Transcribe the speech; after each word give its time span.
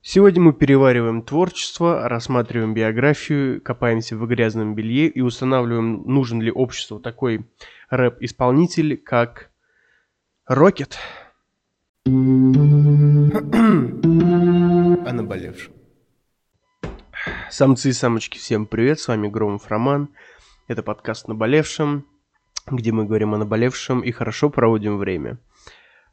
Сегодня 0.00 0.40
мы 0.40 0.52
перевариваем 0.52 1.22
творчество, 1.22 2.08
рассматриваем 2.08 2.72
биографию, 2.72 3.60
копаемся 3.60 4.16
в 4.16 4.24
грязном 4.26 4.74
белье 4.76 5.08
и 5.08 5.20
устанавливаем, 5.20 6.04
нужен 6.06 6.40
ли 6.40 6.52
обществу 6.52 7.00
такой 7.00 7.44
рэп-исполнитель, 7.90 8.96
как 8.96 9.50
Рокет. 10.46 10.96
О 12.06 12.10
наболевшем. 15.12 15.72
Самцы 17.50 17.90
и 17.90 17.92
самочки, 17.92 18.38
всем 18.38 18.66
привет, 18.66 19.00
с 19.00 19.08
вами 19.08 19.26
Громов 19.28 19.66
Роман. 19.68 20.10
Это 20.68 20.82
подкаст 20.84 21.26
«Наболевшем», 21.28 22.06
где 22.70 22.92
мы 22.92 23.04
говорим 23.04 23.34
о 23.34 23.38
наболевшем 23.38 24.00
и 24.00 24.12
хорошо 24.12 24.48
проводим 24.48 24.96
время. 24.96 25.38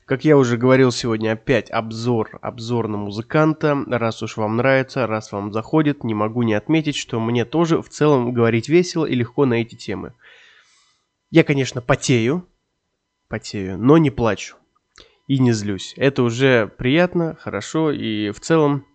Как 0.06 0.24
я 0.24 0.38
уже 0.38 0.56
говорил 0.56 0.92
сегодня, 0.92 1.32
опять 1.32 1.72
обзор, 1.72 2.38
обзор 2.44 2.88
на 2.88 2.98
музыканта. 2.98 3.84
Раз 3.88 4.22
уж 4.22 4.38
вам 4.38 4.56
нравится, 4.56 5.08
раз 5.08 5.32
вам 5.32 5.52
заходит, 5.52 6.04
не 6.04 6.14
могу 6.14 6.44
не 6.44 6.54
отметить, 6.54 6.96
что 6.96 7.20
мне 7.20 7.44
тоже 7.44 7.82
в 7.82 7.90
целом 7.90 8.32
говорить 8.32 8.70
весело 8.70 9.08
и 9.08 9.16
легко 9.16 9.48
на 9.48 9.56
эти 9.56 9.74
темы. 9.74 10.14
Я, 11.32 11.44
конечно, 11.44 11.82
потею, 11.82 12.48
потею, 13.30 13.80
но 13.80 13.98
не 13.98 14.12
плачу 14.12 14.58
и 15.26 15.40
не 15.40 15.54
злюсь. 15.54 15.96
Это 15.98 16.22
уже 16.22 16.68
приятно, 16.68 17.36
хорошо, 17.40 17.92
и 17.92 18.30
в 18.30 18.40
целом 18.40 18.86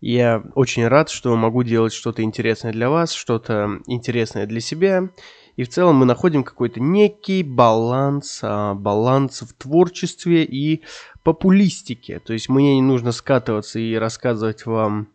я 0.00 0.42
очень 0.54 0.88
рад, 0.88 1.10
что 1.10 1.36
могу 1.36 1.64
делать 1.64 1.92
что-то 1.92 2.22
интересное 2.22 2.72
для 2.72 2.88
вас, 2.88 3.12
что-то 3.12 3.82
интересное 3.86 4.46
для 4.46 4.60
себя, 4.60 5.10
и 5.56 5.64
в 5.64 5.68
целом 5.68 5.96
мы 5.96 6.06
находим 6.06 6.44
какой-то 6.44 6.80
некий 6.80 7.42
баланс, 7.42 8.40
а, 8.42 8.74
баланс 8.74 9.42
в 9.42 9.52
творчестве 9.54 10.44
и 10.44 10.82
популистике. 11.22 12.18
То 12.20 12.32
есть 12.32 12.48
мне 12.48 12.76
не 12.76 12.82
нужно 12.82 13.12
скатываться 13.12 13.78
и 13.78 13.94
рассказывать 13.94 14.66
вам 14.66 15.08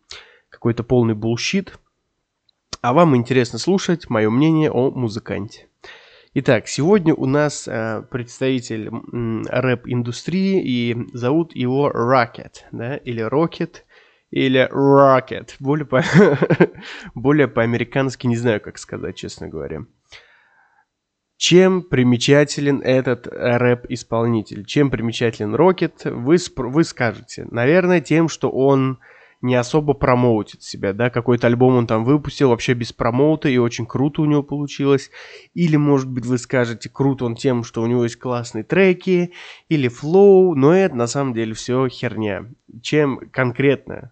какой-то 0.49 0.83
полный 0.83 1.15
bullshit, 1.15 1.77
а 2.81 2.93
вам 2.93 3.15
интересно 3.15 3.59
слушать 3.59 4.09
мое 4.09 4.29
мнение 4.29 4.71
о 4.71 4.91
музыканте. 4.91 5.67
Итак, 6.33 6.67
сегодня 6.67 7.15
у 7.15 7.25
нас 7.25 7.67
э, 7.67 8.03
представитель 8.11 8.91
рэп-индустрии, 9.49 10.61
и 10.63 10.95
зовут 11.13 11.55
его 11.55 11.89
Rocket, 11.89 12.63
да, 12.71 12.97
или 12.97 13.27
Rocket, 13.27 13.77
или 14.29 14.69
Rocket. 14.71 15.55
Более, 15.59 15.85
по... 15.87 16.03
более 17.15 17.47
по-американски 17.47 18.27
не 18.27 18.37
знаю, 18.37 18.61
как 18.61 18.77
сказать, 18.77 19.15
честно 19.15 19.47
говоря. 19.47 19.85
Чем 21.37 21.83
примечателен 21.83 22.81
этот 22.81 23.27
рэп-исполнитель? 23.27 24.65
Чем 24.65 24.89
примечателен 24.89 25.53
Рокет? 25.53 26.01
Вы, 26.03 26.37
вы 26.55 26.83
скажете. 26.83 27.45
Наверное, 27.51 28.01
тем, 28.01 28.27
что 28.27 28.49
он 28.49 28.97
не 29.41 29.53
особо 29.53 29.93
промоутит 29.93 30.63
себя, 30.63 30.93
да, 30.93 31.11
какой-то 31.11 31.45
альбом 31.45 31.75
он 31.75 31.85
там 31.85 32.03
выпустил 32.03 32.49
вообще 32.49 32.73
без 32.73 32.91
промоута, 32.91 33.49
и 33.49 33.57
очень 33.57 33.85
круто 33.85 34.23
у 34.23 34.25
него 34.25 34.41
получилось. 34.41 35.11
Или, 35.53 35.75
может 35.75 36.09
быть, 36.09 36.25
вы 36.25 36.39
скажете, 36.39 36.89
круто 36.89 37.25
он 37.25 37.35
тем, 37.35 37.63
что 37.63 37.83
у 37.83 37.87
него 37.87 38.03
есть 38.03 38.17
классные 38.17 38.63
треки, 38.63 39.33
или 39.69 39.87
флоу, 39.89 40.55
но 40.55 40.73
это 40.73 40.95
на 40.95 41.05
самом 41.05 41.35
деле 41.35 41.53
все 41.53 41.87
херня. 41.87 42.45
Чем 42.81 43.29
конкретно 43.31 44.11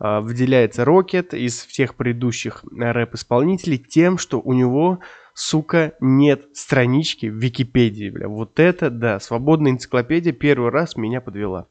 э, 0.00 0.18
выделяется 0.18 0.84
Рокет 0.84 1.34
из 1.34 1.64
всех 1.64 1.94
предыдущих 1.94 2.64
рэп-исполнителей? 2.76 3.78
Тем, 3.78 4.18
что 4.18 4.40
у 4.40 4.52
него 4.54 4.98
сука, 5.34 5.94
нет 6.00 6.56
странички 6.56 7.26
в 7.26 7.34
Википедии, 7.34 8.08
бля. 8.08 8.28
Вот 8.28 8.58
это, 8.60 8.88
да, 8.90 9.20
свободная 9.20 9.72
энциклопедия 9.72 10.32
первый 10.32 10.70
раз 10.70 10.96
меня 10.96 11.20
подвела. 11.20 11.66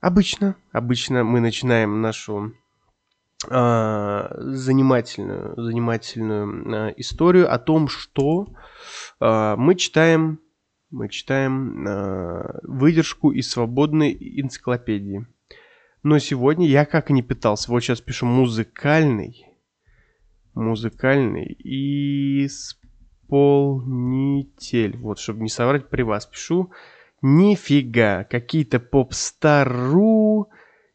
Обычно, 0.00 0.56
обычно 0.72 1.24
мы 1.24 1.40
начинаем 1.40 2.02
нашу 2.02 2.52
э, 3.48 4.28
занимательную, 4.38 5.54
занимательную 5.56 6.90
э, 6.90 6.94
историю 6.98 7.52
о 7.52 7.58
том, 7.58 7.88
что 7.88 8.48
э, 9.20 9.54
мы 9.56 9.74
читаем, 9.74 10.40
мы 10.90 11.08
читаем 11.08 11.86
э, 11.86 12.60
выдержку 12.62 13.32
из 13.32 13.50
свободной 13.50 14.16
энциклопедии. 14.40 15.26
Но 16.04 16.20
сегодня 16.20 16.66
я 16.66 16.84
как 16.84 17.10
и 17.10 17.12
не 17.12 17.22
пытался, 17.22 17.70
вот 17.72 17.80
сейчас 17.80 18.00
пишу 18.00 18.26
музыкальный 18.26 19.47
музыкальный 20.58 21.56
исполнитель. 23.28 24.96
Вот, 24.98 25.18
чтобы 25.18 25.42
не 25.42 25.48
соврать, 25.48 25.88
при 25.88 26.02
вас 26.02 26.26
пишу. 26.26 26.70
Нифига, 27.22 28.24
какие-то 28.24 28.80
поп-стару, 28.80 30.48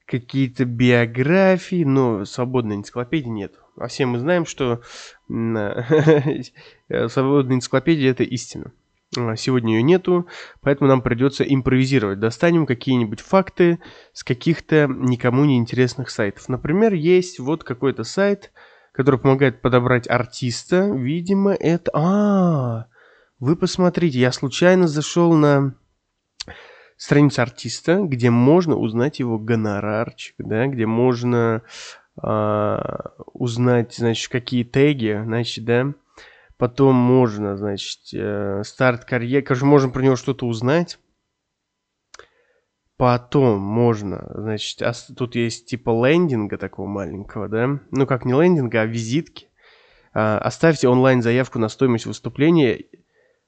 какие-то 0.06 0.66
биографии, 0.66 1.84
но 1.84 2.26
свободной 2.26 2.78
энциклопедии 2.78 3.30
нет. 3.30 3.54
А 3.78 3.88
все 3.88 4.06
мы 4.06 4.20
знаем, 4.20 4.46
что 4.46 4.82
свободная 5.28 7.56
энциклопедия 7.56 8.12
это 8.12 8.24
истина. 8.24 8.72
А 9.16 9.36
сегодня 9.36 9.76
ее 9.76 9.84
нету, 9.84 10.28
поэтому 10.62 10.88
нам 10.88 11.02
придется 11.02 11.44
импровизировать. 11.44 12.20
Достанем 12.20 12.66
какие-нибудь 12.66 13.22
факты 13.22 13.80
с 14.12 14.24
каких-то 14.24 14.88
никому 14.88 15.46
не 15.46 15.58
интересных 15.58 16.10
сайтов. 16.10 16.50
Например, 16.50 16.94
есть 16.94 17.40
вот 17.40 17.64
какой-то 17.64 18.04
сайт, 18.04 18.52
который 18.94 19.20
помогает 19.20 19.62
подобрать 19.62 20.10
артиста. 20.10 20.90
Видимо, 20.96 21.54
это... 21.54 21.92
А, 21.94 22.86
вы 23.40 23.58
посмотрите, 23.58 24.20
я 24.20 24.32
случайно 24.32 24.88
зашел 24.88 25.34
на 25.34 25.76
страницу 26.96 27.42
артиста, 27.42 28.02
где 28.04 28.30
можно 28.30 28.78
узнать 28.78 29.20
его 29.20 29.38
гонорарчик, 29.38 30.36
да, 30.38 30.68
где 30.68 30.86
можно 30.86 31.64
а, 32.22 33.12
узнать, 33.34 33.96
значит, 33.96 34.32
какие 34.32 34.64
теги, 34.64 35.20
значит, 35.26 35.66
да, 35.66 35.94
потом 36.58 36.96
можно, 36.96 37.58
значит, 37.58 38.00
э, 38.14 38.62
старт 38.64 39.06
карьеры, 39.06 39.44
короче, 39.44 39.66
можем 39.66 39.92
про 39.92 40.02
него 40.02 40.16
что-то 40.16 40.46
узнать. 40.46 41.00
Потом 42.98 43.60
можно, 43.60 44.32
значит, 44.36 44.82
тут 45.18 45.36
есть 45.36 45.66
типа 45.66 45.90
лендинга 46.08 46.58
такого 46.58 46.88
маленького, 46.88 47.50
да? 47.50 47.80
Ну, 47.92 48.06
как 48.06 48.24
не 48.24 48.34
лендинга, 48.34 48.82
а 48.82 48.86
визитки. 48.86 49.48
А, 50.14 50.38
оставьте 50.38 50.88
онлайн 50.88 51.22
заявку 51.22 51.58
на 51.58 51.70
стоимость 51.70 52.06
выступления, 52.06 52.86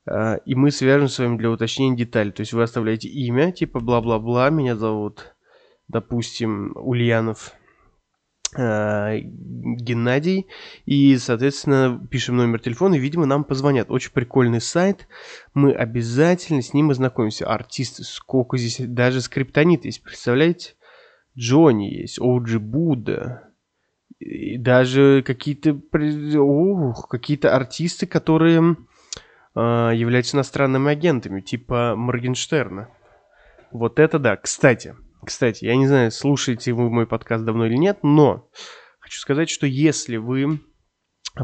а, 0.08 0.38
и 0.46 0.56
мы 0.56 0.72
свяжем 0.72 1.10
с 1.10 1.20
вами 1.20 1.38
для 1.38 1.52
уточнения 1.52 1.96
деталей. 1.96 2.32
То 2.32 2.42
есть 2.42 2.54
вы 2.54 2.64
оставляете 2.64 3.08
имя, 3.08 3.52
типа 3.52 3.80
бла-бла-бла, 3.80 4.50
меня 4.50 4.76
зовут, 4.76 5.36
допустим, 5.88 6.74
Ульянов 6.76 7.54
Геннадий. 8.56 10.48
И, 10.86 11.18
соответственно, 11.18 12.06
пишем 12.10 12.38
номер 12.38 12.60
телефона, 12.60 12.96
и, 12.96 13.00
видимо, 13.00 13.26
нам 13.26 13.44
позвонят. 13.44 13.92
Очень 13.92 14.12
прикольный 14.12 14.62
сайт. 14.62 15.08
Мы 15.54 15.74
обязательно 15.74 16.62
с 16.62 16.74
ним 16.74 16.92
ознакомимся. 16.92 17.48
Артисты, 17.48 18.04
сколько 18.04 18.58
здесь, 18.58 18.78
даже 18.80 19.22
скриптонит 19.22 19.86
есть, 19.86 20.04
представляете? 20.04 20.76
Джонни 21.38 21.86
есть, 21.86 22.20
Оуджи 22.20 22.60
Будда. 22.60 23.50
И 24.20 24.58
даже 24.58 25.24
какие-то 25.26 25.78
какие-то 27.10 27.54
артисты, 27.54 28.08
которые 28.08 28.78
э, 29.54 29.60
являются 29.94 30.38
иностранными 30.38 30.90
агентами, 30.90 31.42
типа 31.42 31.96
Моргенштерна. 31.98 32.88
Вот 33.72 34.00
это 34.00 34.20
да. 34.20 34.38
Кстати, 34.38 34.96
кстати, 35.26 35.66
я 35.66 35.76
не 35.76 35.88
знаю, 35.88 36.12
слушаете 36.12 36.74
вы 36.74 36.90
мой 36.90 37.08
подкаст 37.08 37.44
давно 37.44 37.66
или 37.66 37.76
нет, 37.76 38.00
но 38.04 38.50
хочу 39.00 39.20
сказать, 39.20 39.50
что 39.50 39.68
если 39.68 40.18
вы 40.18 40.62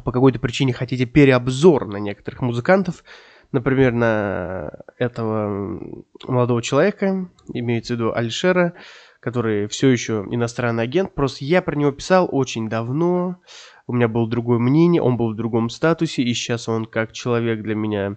по 0.05 0.11
какой-то 0.11 0.39
причине 0.39 0.73
хотите 0.73 1.05
переобзор 1.05 1.87
на 1.87 1.97
некоторых 1.97 2.41
музыкантов, 2.41 3.03
например, 3.51 3.91
на 3.91 4.71
этого 4.97 5.81
молодого 6.25 6.61
человека, 6.61 7.29
имеется 7.53 7.93
в 7.93 7.97
виду 7.97 8.13
Альшера, 8.13 8.73
который 9.19 9.67
все 9.67 9.89
еще 9.89 10.25
иностранный 10.29 10.83
агент, 10.83 11.13
просто 11.13 11.43
я 11.43 11.61
про 11.61 11.75
него 11.75 11.91
писал 11.91 12.27
очень 12.31 12.69
давно, 12.69 13.41
у 13.87 13.93
меня 13.93 14.07
было 14.07 14.29
другое 14.29 14.59
мнение, 14.59 15.01
он 15.01 15.17
был 15.17 15.33
в 15.33 15.35
другом 15.35 15.69
статусе, 15.69 16.23
и 16.23 16.33
сейчас 16.33 16.69
он 16.69 16.85
как 16.85 17.11
человек 17.11 17.61
для 17.61 17.75
меня 17.75 18.15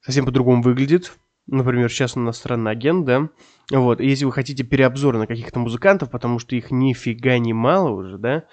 совсем 0.00 0.24
по-другому 0.24 0.62
выглядит, 0.62 1.12
например, 1.46 1.90
сейчас 1.90 2.16
он 2.16 2.24
иностранный 2.24 2.70
агент, 2.70 3.04
да, 3.04 3.28
вот, 3.70 4.00
если 4.00 4.24
вы 4.24 4.32
хотите 4.32 4.64
переобзор 4.64 5.16
на 5.16 5.26
каких-то 5.26 5.58
музыкантов, 5.58 6.10
потому 6.10 6.38
что 6.38 6.56
их 6.56 6.70
нифига 6.70 7.38
не 7.38 7.52
мало 7.52 7.90
уже, 7.90 8.18
да, 8.18 8.44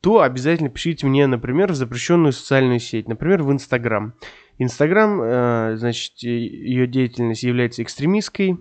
то 0.00 0.20
обязательно 0.20 0.68
пишите 0.68 1.06
мне, 1.06 1.26
например, 1.26 1.72
в 1.72 1.76
запрещенную 1.76 2.32
социальную 2.32 2.80
сеть, 2.80 3.08
например, 3.08 3.42
в 3.42 3.52
Инстаграм. 3.52 4.14
Инстаграм, 4.58 5.22
э, 5.22 5.76
значит, 5.76 6.14
ее 6.22 6.86
деятельность 6.86 7.44
является 7.44 7.82
экстремистской, 7.82 8.58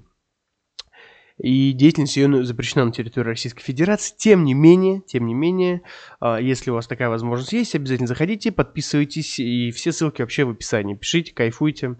и 1.38 1.72
деятельность 1.72 2.18
ее 2.18 2.46
запрещена 2.46 2.86
на 2.86 2.92
территории 2.92 3.30
Российской 3.30 3.64
Федерации. 3.64 4.14
Тем 4.16 4.44
не 4.44 4.54
менее, 4.54 5.02
тем 5.02 5.26
не 5.26 5.34
менее, 5.34 5.82
э, 6.22 6.38
если 6.40 6.70
у 6.70 6.76
вас 6.76 6.86
такая 6.86 7.10
возможность 7.10 7.54
есть, 7.54 7.74
обязательно 7.74 8.08
заходите, 8.08 8.52
подписывайтесь, 8.52 9.40
и 9.40 9.72
все 9.72 9.92
ссылки 9.92 10.22
вообще 10.22 10.46
в 10.46 10.52
описании. 10.52 10.94
Пишите, 10.94 11.34
кайфуйте. 11.34 11.96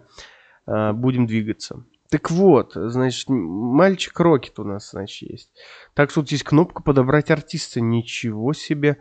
Э, 0.66 0.92
будем 0.92 1.26
двигаться. 1.26 1.84
Так 2.10 2.30
вот, 2.30 2.72
значит, 2.74 3.28
мальчик 3.28 4.18
Рокет 4.20 4.58
у 4.58 4.64
нас, 4.64 4.90
значит, 4.90 5.30
есть. 5.30 5.50
Так 5.94 6.12
тут 6.12 6.30
есть 6.30 6.44
кнопка 6.44 6.82
подобрать 6.82 7.30
артиста. 7.30 7.80
Ничего 7.80 8.52
себе. 8.52 8.98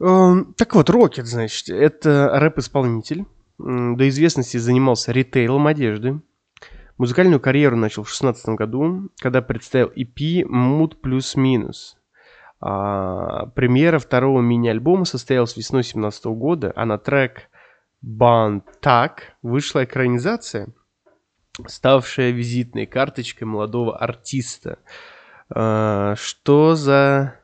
Эм, 0.00 0.54
так 0.54 0.74
вот, 0.74 0.88
Рокет, 0.88 1.26
значит, 1.26 1.68
это 1.68 2.30
рэп-исполнитель. 2.32 3.26
До 3.58 4.08
известности 4.08 4.56
занимался 4.56 5.12
ритейлом 5.12 5.66
одежды. 5.66 6.22
Музыкальную 6.96 7.40
карьеру 7.40 7.76
начал 7.76 8.04
в 8.04 8.06
2016 8.06 8.48
году, 8.56 9.10
когда 9.18 9.42
представил 9.42 9.88
EP 9.88 10.42
«Mood 10.44 10.96
плюс-минус». 10.96 11.98
А, 12.62 13.46
премьера 13.54 13.98
второго 13.98 14.40
мини-альбома 14.40 15.04
состоялась 15.04 15.56
весной 15.56 15.82
2017 15.82 16.24
года, 16.26 16.72
а 16.74 16.86
на 16.86 16.96
трек 16.98 17.50
«Бан 18.00 18.62
Так» 18.80 19.34
вышла 19.42 19.84
экранизация– 19.84 20.68
ставшая 21.68 22.30
визитной 22.30 22.86
карточкой 22.86 23.46
молодого 23.46 23.96
артиста. 23.96 24.78
А, 25.48 26.14
что 26.16 26.74
за 26.74 27.36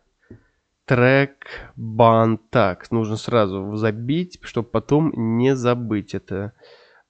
трек 0.84 1.46
Бантак? 1.76 2.90
Нужно 2.90 3.16
сразу 3.16 3.76
забить, 3.76 4.38
чтобы 4.42 4.68
потом 4.68 5.12
не 5.38 5.56
забыть 5.56 6.14
это 6.14 6.52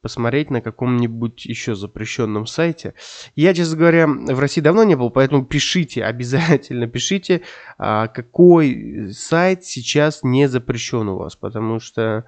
посмотреть 0.06 0.50
на 0.50 0.60
каком-нибудь 0.60 1.46
еще 1.46 1.74
запрещенном 1.74 2.46
сайте. 2.46 2.94
Я, 3.34 3.52
честно 3.54 3.76
говоря, 3.76 4.06
в 4.06 4.38
России 4.38 4.60
давно 4.60 4.84
не 4.84 4.94
был, 4.94 5.10
поэтому 5.10 5.44
пишите, 5.44 6.04
обязательно 6.04 6.86
пишите, 6.86 7.42
а, 7.76 8.06
какой 8.06 9.12
сайт 9.12 9.64
сейчас 9.64 10.22
не 10.22 10.48
запрещен 10.48 11.08
у 11.08 11.16
вас, 11.16 11.34
потому 11.34 11.80
что 11.80 12.24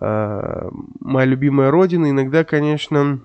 а, 0.00 0.68
моя 1.00 1.26
любимая 1.26 1.72
родина 1.72 2.08
иногда, 2.08 2.44
конечно, 2.44 3.20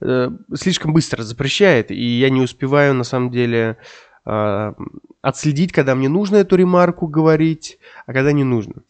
Э, 0.00 0.30
слишком 0.54 0.92
быстро 0.92 1.22
запрещает, 1.22 1.90
и 1.90 2.18
я 2.18 2.30
не 2.30 2.40
успеваю 2.40 2.94
на 2.94 3.04
самом 3.04 3.30
деле 3.30 3.78
э, 4.24 4.72
отследить, 5.22 5.72
когда 5.72 5.94
мне 5.94 6.08
нужно 6.08 6.36
эту 6.36 6.56
ремарку 6.56 7.08
говорить, 7.08 7.78
а 8.06 8.12
когда 8.12 8.32
не 8.32 8.44
нужно. 8.44 8.82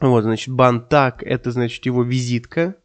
Вот, 0.00 0.22
значит, 0.22 0.54
Бантак, 0.54 1.22
это, 1.22 1.50
значит, 1.50 1.86
его 1.86 2.02
визитка. 2.02 2.76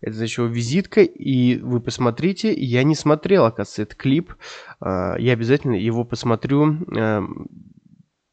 Это, 0.00 0.16
значит, 0.16 0.38
его 0.38 0.48
визитка, 0.48 1.02
и 1.02 1.58
вы 1.58 1.80
посмотрите, 1.80 2.52
я 2.52 2.82
не 2.82 2.96
смотрел, 2.96 3.44
оказывается, 3.44 3.82
этот 3.82 3.94
клип. 3.94 4.34
Э, 4.84 5.14
я 5.18 5.32
обязательно 5.32 5.74
его 5.74 6.04
посмотрю 6.04 6.84
э, 6.94 7.22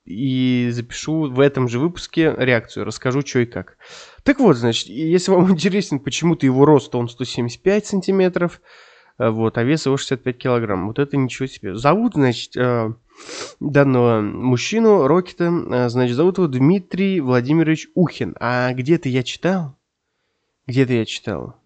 и 0.10 0.70
запишу 0.72 1.32
в 1.32 1.40
этом 1.40 1.70
же 1.70 1.80
выпуске 1.80 2.34
реакцию, 2.38 2.86
расскажу, 2.86 3.22
что 3.22 3.40
и 3.40 3.46
как. 3.46 3.78
Так 4.24 4.40
вот, 4.40 4.58
значит, 4.58 4.88
если 4.88 5.32
вам 5.32 5.52
интересен 5.52 6.00
почему-то 6.00 6.46
его 6.46 6.66
рост, 6.66 6.94
он 6.96 7.08
175 7.08 7.86
сантиметров, 7.86 8.62
э, 9.20 9.30
вот, 9.30 9.58
а 9.58 9.64
вес 9.64 9.86
его 9.86 9.98
65 9.98 10.38
килограмм. 10.38 10.88
Вот 10.88 11.00
это 11.00 11.16
ничего 11.16 11.48
себе. 11.48 11.76
Зовут, 11.76 12.14
значит, 12.16 12.58
э, 12.58 12.92
данного 13.60 14.22
мужчину, 14.22 15.08
Рокета, 15.08 15.46
э, 15.46 15.90
значит, 15.90 16.16
зовут 16.16 16.38
его 16.40 16.48
Дмитрий 16.48 17.22
Владимирович 17.22 17.88
Ухин. 17.94 18.36
А 18.40 18.74
где-то 18.74 19.10
я 19.10 19.24
читал, 19.24 19.78
где-то 20.66 20.94
я 20.94 21.06
читал, 21.06 21.59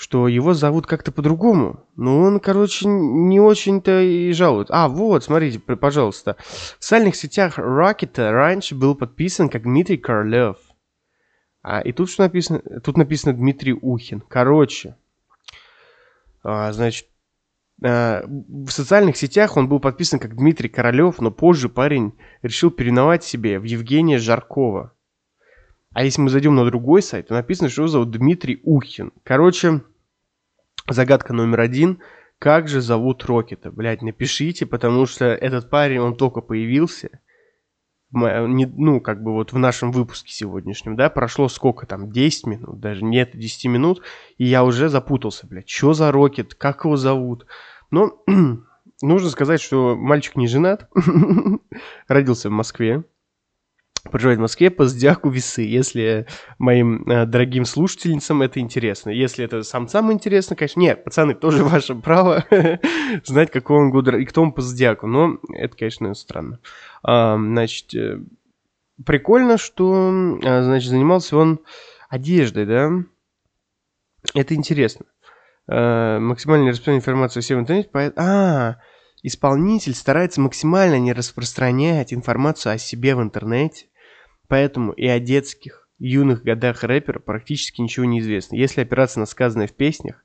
что 0.00 0.28
его 0.28 0.54
зовут 0.54 0.86
как-то 0.86 1.12
по-другому. 1.12 1.86
Но 1.94 2.20
он, 2.20 2.40
короче, 2.40 2.88
не 2.88 3.38
очень-то 3.38 4.00
и 4.00 4.32
жалует. 4.32 4.68
А, 4.70 4.88
вот, 4.88 5.24
смотрите, 5.24 5.58
пожалуйста. 5.58 6.36
В 6.38 6.82
социальных 6.82 7.16
сетях 7.16 7.58
Рокета 7.58 8.32
раньше 8.32 8.74
был 8.74 8.94
подписан 8.94 9.50
как 9.50 9.64
Дмитрий 9.64 9.98
Королев. 9.98 10.56
А, 11.62 11.82
и 11.82 11.92
тут 11.92 12.08
что 12.08 12.22
написано? 12.22 12.62
Тут 12.82 12.96
написано 12.96 13.34
Дмитрий 13.34 13.74
Ухин. 13.74 14.22
Короче, 14.22 14.96
а, 16.42 16.72
значит, 16.72 17.06
а, 17.84 18.24
в 18.26 18.70
социальных 18.70 19.18
сетях 19.18 19.58
он 19.58 19.68
был 19.68 19.80
подписан 19.80 20.18
как 20.18 20.34
Дмитрий 20.34 20.70
Королев, 20.70 21.20
но 21.20 21.30
позже 21.30 21.68
парень 21.68 22.14
решил 22.40 22.70
переименовать 22.70 23.22
себе 23.22 23.58
в 23.58 23.64
Евгения 23.64 24.16
Жаркова. 24.16 24.94
А 25.92 26.04
если 26.04 26.20
мы 26.20 26.30
зайдем 26.30 26.54
на 26.54 26.64
другой 26.64 27.02
сайт, 27.02 27.28
то 27.28 27.34
написано, 27.34 27.68
что 27.68 27.82
его 27.82 27.88
зовут 27.88 28.10
Дмитрий 28.10 28.60
Ухин. 28.62 29.12
Короче, 29.24 29.82
Загадка 30.90 31.32
номер 31.32 31.60
один. 31.60 32.00
Как 32.40 32.66
же 32.66 32.80
зовут 32.80 33.24
Рокета? 33.24 33.70
Блять, 33.70 34.02
напишите, 34.02 34.66
потому 34.66 35.06
что 35.06 35.26
этот 35.26 35.70
парень, 35.70 36.00
он 36.00 36.16
только 36.16 36.40
появился. 36.40 37.20
Ну, 38.10 39.00
как 39.00 39.22
бы 39.22 39.32
вот 39.32 39.52
в 39.52 39.58
нашем 39.58 39.92
выпуске 39.92 40.32
сегодняшнем, 40.32 40.96
да, 40.96 41.10
прошло 41.10 41.48
сколько 41.48 41.86
там, 41.86 42.10
10 42.10 42.46
минут, 42.46 42.80
даже 42.80 43.04
нет 43.04 43.30
10 43.34 43.66
минут, 43.66 44.02
и 44.36 44.46
я 44.46 44.64
уже 44.64 44.88
запутался, 44.88 45.46
блядь, 45.46 45.68
что 45.68 45.92
за 45.92 46.10
Рокет, 46.10 46.54
как 46.56 46.84
его 46.84 46.96
зовут? 46.96 47.46
Но 47.92 48.20
нужно 49.00 49.30
сказать, 49.30 49.60
что 49.60 49.94
мальчик 49.94 50.34
не 50.34 50.48
женат, 50.48 50.90
родился 52.08 52.48
в 52.48 52.52
Москве, 52.52 53.04
проживает 54.10 54.38
в 54.38 54.42
Москве 54.42 54.70
по 54.70 54.86
зодиаку 54.86 55.28
весы, 55.28 55.62
если 55.62 56.26
моим 56.58 57.02
э, 57.04 57.26
дорогим 57.26 57.64
слушательницам 57.64 58.42
это 58.42 58.60
интересно. 58.60 59.10
Если 59.10 59.44
это 59.44 59.62
самцам 59.62 60.12
интересно, 60.12 60.56
конечно, 60.56 60.80
нет, 60.80 61.04
пацаны, 61.04 61.34
тоже 61.34 61.64
ваше 61.64 61.94
право 61.94 62.44
знать, 63.24 63.50
какого 63.50 63.78
он 63.78 63.90
года 63.90 64.16
и 64.16 64.24
кто 64.24 64.42
он 64.42 64.52
по 64.52 64.62
зодиаку, 64.62 65.06
но 65.06 65.38
это, 65.54 65.76
конечно, 65.76 66.14
странно. 66.14 66.60
А, 67.02 67.36
значит, 67.36 67.94
э, 67.94 68.20
прикольно, 69.04 69.58
что, 69.58 70.38
а, 70.44 70.62
значит, 70.62 70.90
занимался 70.90 71.36
он 71.36 71.60
одеждой, 72.08 72.66
да? 72.66 72.90
Это 74.34 74.54
интересно. 74.54 75.06
А, 75.68 76.18
максимально 76.18 76.70
распространение 76.70 77.00
информации 77.00 77.40
все 77.40 77.56
в 77.56 77.60
интернете, 77.60 77.88
поэтому... 77.92 78.26
А, 78.26 78.76
исполнитель 79.22 79.94
старается 79.94 80.40
максимально 80.40 80.98
не 80.98 81.12
распространять 81.12 82.12
информацию 82.12 82.74
о 82.74 82.78
себе 82.78 83.14
в 83.14 83.22
интернете. 83.22 83.86
Поэтому 84.50 84.90
и 84.90 85.06
о 85.06 85.20
детских, 85.20 85.88
юных 86.00 86.42
годах 86.42 86.82
рэпера 86.82 87.20
практически 87.20 87.80
ничего 87.80 88.04
не 88.04 88.18
известно. 88.18 88.56
Если 88.56 88.80
опираться 88.80 89.20
на 89.20 89.26
сказанное 89.26 89.68
в 89.68 89.72
песнях, 89.72 90.24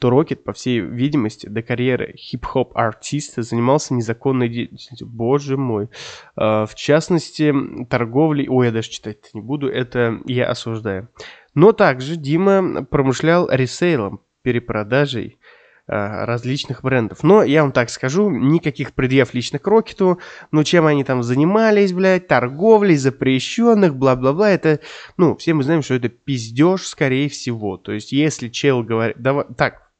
то 0.00 0.08
Рокет, 0.08 0.44
по 0.44 0.54
всей 0.54 0.80
видимости, 0.80 1.46
до 1.46 1.62
карьеры 1.62 2.14
хип-хоп 2.16 2.74
артиста 2.74 3.42
занимался 3.42 3.92
незаконной 3.92 4.48
деятельностью. 4.48 5.06
Боже 5.06 5.58
мой. 5.58 5.90
А, 6.36 6.64
в 6.64 6.74
частности, 6.74 7.52
торговлей... 7.90 8.48
Ой, 8.48 8.66
я 8.66 8.72
даже 8.72 8.88
читать 8.88 9.28
не 9.34 9.42
буду, 9.42 9.68
это 9.68 10.20
я 10.24 10.46
осуждаю. 10.48 11.10
Но 11.54 11.72
также 11.72 12.16
Дима 12.16 12.82
промышлял 12.84 13.46
ресейлом, 13.50 14.22
перепродажей 14.40 15.38
различных 15.86 16.82
брендов. 16.82 17.22
Но 17.22 17.42
я 17.44 17.62
вам 17.62 17.72
так 17.72 17.90
скажу, 17.90 18.28
никаких 18.28 18.92
предъяв 18.92 19.34
лично 19.34 19.58
к 19.58 19.66
Рокету, 19.66 20.18
ну 20.50 20.64
чем 20.64 20.86
они 20.86 21.04
там 21.04 21.22
занимались, 21.22 21.92
блядь, 21.92 22.26
торговлей, 22.26 22.96
запрещенных, 22.96 23.94
бла-бла-бла, 23.94 24.50
это, 24.50 24.80
ну, 25.16 25.36
все 25.36 25.54
мы 25.54 25.62
знаем, 25.62 25.82
что 25.82 25.94
это 25.94 26.08
пиздеж, 26.08 26.86
скорее 26.86 27.28
всего. 27.28 27.76
То 27.76 27.92
есть, 27.92 28.12
если 28.12 28.48
чел 28.48 28.82
говорит... 28.82 29.18
Давай... 29.18 29.44
Так, 29.56 29.90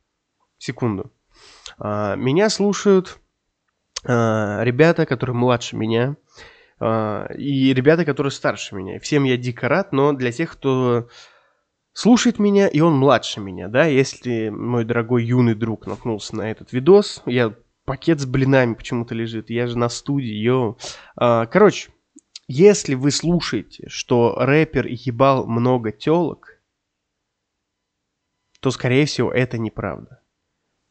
секунду. 0.59 1.12
А, 1.78 2.16
меня 2.16 2.49
слушают 2.50 3.19
а, 4.05 4.62
ребята, 4.62 5.07
которые 5.07 5.37
младше 5.37 5.76
меня, 5.76 6.16
а, 6.81 7.26
и 7.37 7.73
ребята, 7.73 8.05
которые 8.05 8.31
старше 8.31 8.75
меня. 8.75 8.99
Всем 9.00 9.25
я 9.25 9.37
дико 9.37 9.69
рад, 9.69 9.93
но 9.93 10.12
для 10.12 10.33
тех, 10.33 10.52
кто 10.52 11.09
слушает 11.97 12.38
меня, 12.38 12.69
и 12.69 12.81
он 12.81 12.95
младше 12.95 13.41
меня, 13.41 13.69
да, 13.69 13.87
если 13.87 14.50
мой 14.50 14.85
дорогой 14.85 15.25
юный 15.25 15.55
друг 15.55 15.87
наткнулся 15.87 16.37
на 16.37 16.50
этот 16.50 16.73
видос, 16.73 17.23
я 17.25 17.55
пакет 17.87 18.21
с 18.21 18.26
блинами 18.26 18.75
почему-то 18.75 19.15
лежит, 19.15 19.49
я 19.49 19.67
же 19.67 19.79
на 19.79 19.88
студии, 19.88 20.35
йоу. 20.35 20.76
А, 21.17 21.47
короче, 21.47 21.91
если 22.49 22.95
вы 22.95 23.11
слушаете, 23.11 23.88
что 23.88 24.35
рэпер 24.37 24.87
ебал 24.87 25.47
много 25.47 25.91
телок, 25.91 26.61
то, 28.61 28.71
скорее 28.71 29.07
всего, 29.07 29.33
это 29.33 29.57
неправда. 29.57 30.21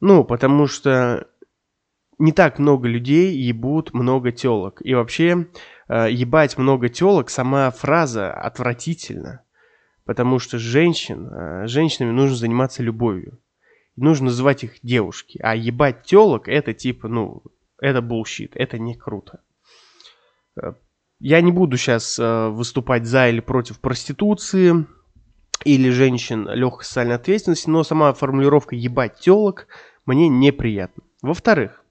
Ну, 0.01 0.23
потому 0.23 0.65
что 0.65 1.27
не 2.17 2.31
так 2.31 2.57
много 2.57 2.87
людей 2.87 3.37
ебут 3.37 3.93
много 3.93 4.31
телок. 4.31 4.81
И 4.83 4.95
вообще, 4.95 5.49
э, 5.87 6.07
ебать 6.09 6.57
много 6.57 6.89
телок, 6.89 7.29
сама 7.29 7.69
фраза 7.69 8.33
отвратительна. 8.33 9.44
Потому 10.05 10.37
что 10.37 10.59
женщин, 10.59 11.27
э, 11.27 11.67
женщинами 11.67 12.11
нужно 12.11 12.35
заниматься 12.37 12.83
любовью. 12.83 13.39
Нужно 13.95 14.25
называть 14.25 14.63
их 14.63 14.73
девушки. 14.83 15.39
А 15.41 15.55
ебать 15.55 16.03
телок 16.03 16.47
это 16.47 16.73
типа, 16.73 17.07
ну, 17.07 17.43
это 17.79 17.99
bullshit, 17.99 18.51
это 18.53 18.77
не 18.77 18.93
круто. 18.93 19.41
Э, 20.61 20.73
я 21.19 21.41
не 21.41 21.51
буду 21.51 21.77
сейчас 21.77 22.19
э, 22.19 22.49
выступать 22.49 23.05
за 23.05 23.29
или 23.29 23.39
против 23.39 23.79
проституции 23.79 24.85
или 25.63 25.89
женщин 25.89 26.47
легкой 26.49 26.85
социальной 26.85 27.15
ответственности, 27.15 27.69
но 27.69 27.83
сама 27.83 28.13
формулировка 28.13 28.75
ебать 28.75 29.19
телок 29.19 29.67
мне 30.05 30.29
неприятна. 30.29 31.03
Во-вторых, 31.23 31.81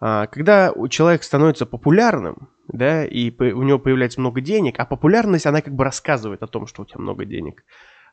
когда 0.00 0.74
человек 0.90 1.22
становится 1.22 1.64
популярным, 1.64 2.48
да, 2.72 3.04
и 3.04 3.30
у 3.30 3.62
него 3.62 3.78
появляется 3.78 4.20
много 4.20 4.40
денег, 4.40 4.76
а 4.78 4.84
популярность, 4.86 5.46
она 5.46 5.60
как 5.60 5.74
бы 5.74 5.84
рассказывает 5.84 6.42
о 6.42 6.46
том, 6.46 6.66
что 6.66 6.82
у 6.82 6.84
тебя 6.86 7.00
много 7.00 7.24
денег. 7.24 7.64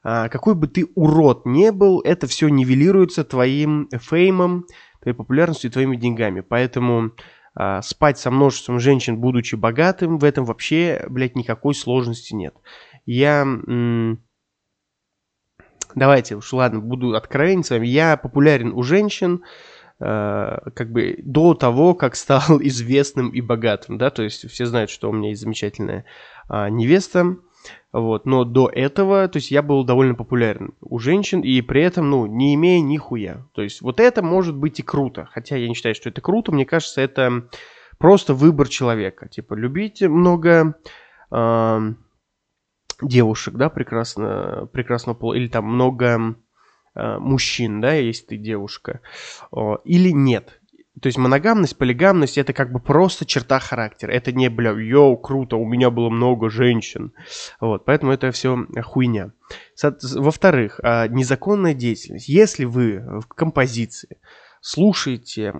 а, 0.03 0.29
какой 0.29 0.55
бы 0.55 0.67
ты 0.67 0.87
урод 0.95 1.45
не 1.45 1.71
был, 1.71 2.01
это 2.01 2.27
все 2.27 2.47
нивелируется 2.49 3.23
твоим 3.23 3.89
феймом, 3.91 4.65
твоей 5.01 5.15
популярностью 5.15 5.69
и 5.69 5.73
твоими 5.73 5.95
деньгами. 5.95 6.41
Поэтому 6.41 7.11
а, 7.55 7.81
спать 7.81 8.17
со 8.17 8.31
множеством 8.31 8.79
женщин, 8.79 9.19
будучи 9.19 9.55
богатым, 9.55 10.17
в 10.17 10.23
этом 10.23 10.45
вообще, 10.45 11.05
блядь, 11.09 11.35
никакой 11.35 11.75
сложности 11.75 12.33
нет. 12.33 12.55
Я... 13.05 13.41
М- 13.41 14.23
давайте 15.95 16.35
уж, 16.35 16.53
ладно, 16.53 16.79
буду 16.79 17.15
откровенен 17.15 17.63
с 17.63 17.69
вами. 17.71 17.87
Я 17.87 18.15
популярен 18.17 18.71
у 18.73 18.83
женщин, 18.83 19.43
как 19.99 20.91
бы 20.91 21.19
до 21.23 21.53
того, 21.53 21.93
как 21.93 22.15
стал 22.15 22.41
известным 22.61 23.29
и 23.29 23.41
богатым, 23.41 23.97
да, 23.97 24.09
то 24.09 24.23
есть 24.23 24.49
все 24.49 24.65
знают, 24.65 24.89
что 24.89 25.09
у 25.09 25.13
меня 25.13 25.29
есть 25.29 25.41
замечательная 25.41 26.05
э, 26.49 26.69
невеста, 26.69 27.37
вот, 27.91 28.25
но 28.25 28.43
до 28.43 28.69
этого, 28.69 29.27
то 29.27 29.37
есть 29.37 29.51
я 29.51 29.61
был 29.63 29.83
довольно 29.83 30.13
популярен 30.13 30.73
у 30.79 30.99
женщин, 30.99 31.41
и 31.41 31.61
при 31.61 31.81
этом, 31.81 32.09
ну, 32.09 32.27
не 32.27 32.53
имея 32.55 32.81
нихуя. 32.81 33.47
То 33.53 33.63
есть 33.63 33.81
вот 33.81 33.99
это 33.99 34.21
может 34.21 34.55
быть 34.55 34.79
и 34.79 34.83
круто, 34.83 35.27
хотя 35.31 35.57
я 35.57 35.67
не 35.67 35.73
считаю, 35.73 35.95
что 35.95 36.09
это 36.09 36.21
круто, 36.21 36.51
мне 36.51 36.65
кажется, 36.65 37.01
это 37.01 37.49
просто 37.97 38.33
выбор 38.33 38.67
человека. 38.69 39.27
Типа, 39.27 39.55
любить 39.55 40.03
много 40.03 40.75
э, 41.31 41.79
девушек, 43.01 43.55
да, 43.55 43.69
прекрасно, 43.69 44.69
прекрасного 44.71 45.17
пола, 45.17 45.33
или 45.33 45.47
там 45.47 45.65
много 45.65 46.05
э, 46.05 46.33
мужчин, 47.19 47.81
да, 47.81 47.93
если 47.93 48.25
ты 48.25 48.37
девушка, 48.37 49.01
э, 49.55 49.57
или 49.85 50.09
нет. 50.09 50.59
То 51.01 51.07
есть 51.07 51.17
моногамность, 51.17 51.77
полигамность 51.77 52.37
это 52.37 52.51
как 52.51 52.71
бы 52.71 52.79
просто 52.79 53.25
черта 53.25 53.59
характера. 53.59 54.11
Это 54.11 54.31
не, 54.31 54.49
бля, 54.49 54.71
йоу, 54.71 55.17
круто, 55.17 55.55
у 55.55 55.65
меня 55.65 55.89
было 55.89 56.09
много 56.09 56.49
женщин. 56.49 57.13
Вот, 57.61 57.85
поэтому 57.85 58.11
это 58.11 58.31
все 58.31 58.65
хуйня. 58.83 59.31
Во-вторых, 60.01 60.79
а, 60.83 61.07
незаконная 61.07 61.73
деятельность. 61.73 62.27
Если 62.27 62.65
вы 62.65 63.21
в 63.21 63.27
композиции 63.27 64.17
слушаете 64.61 65.53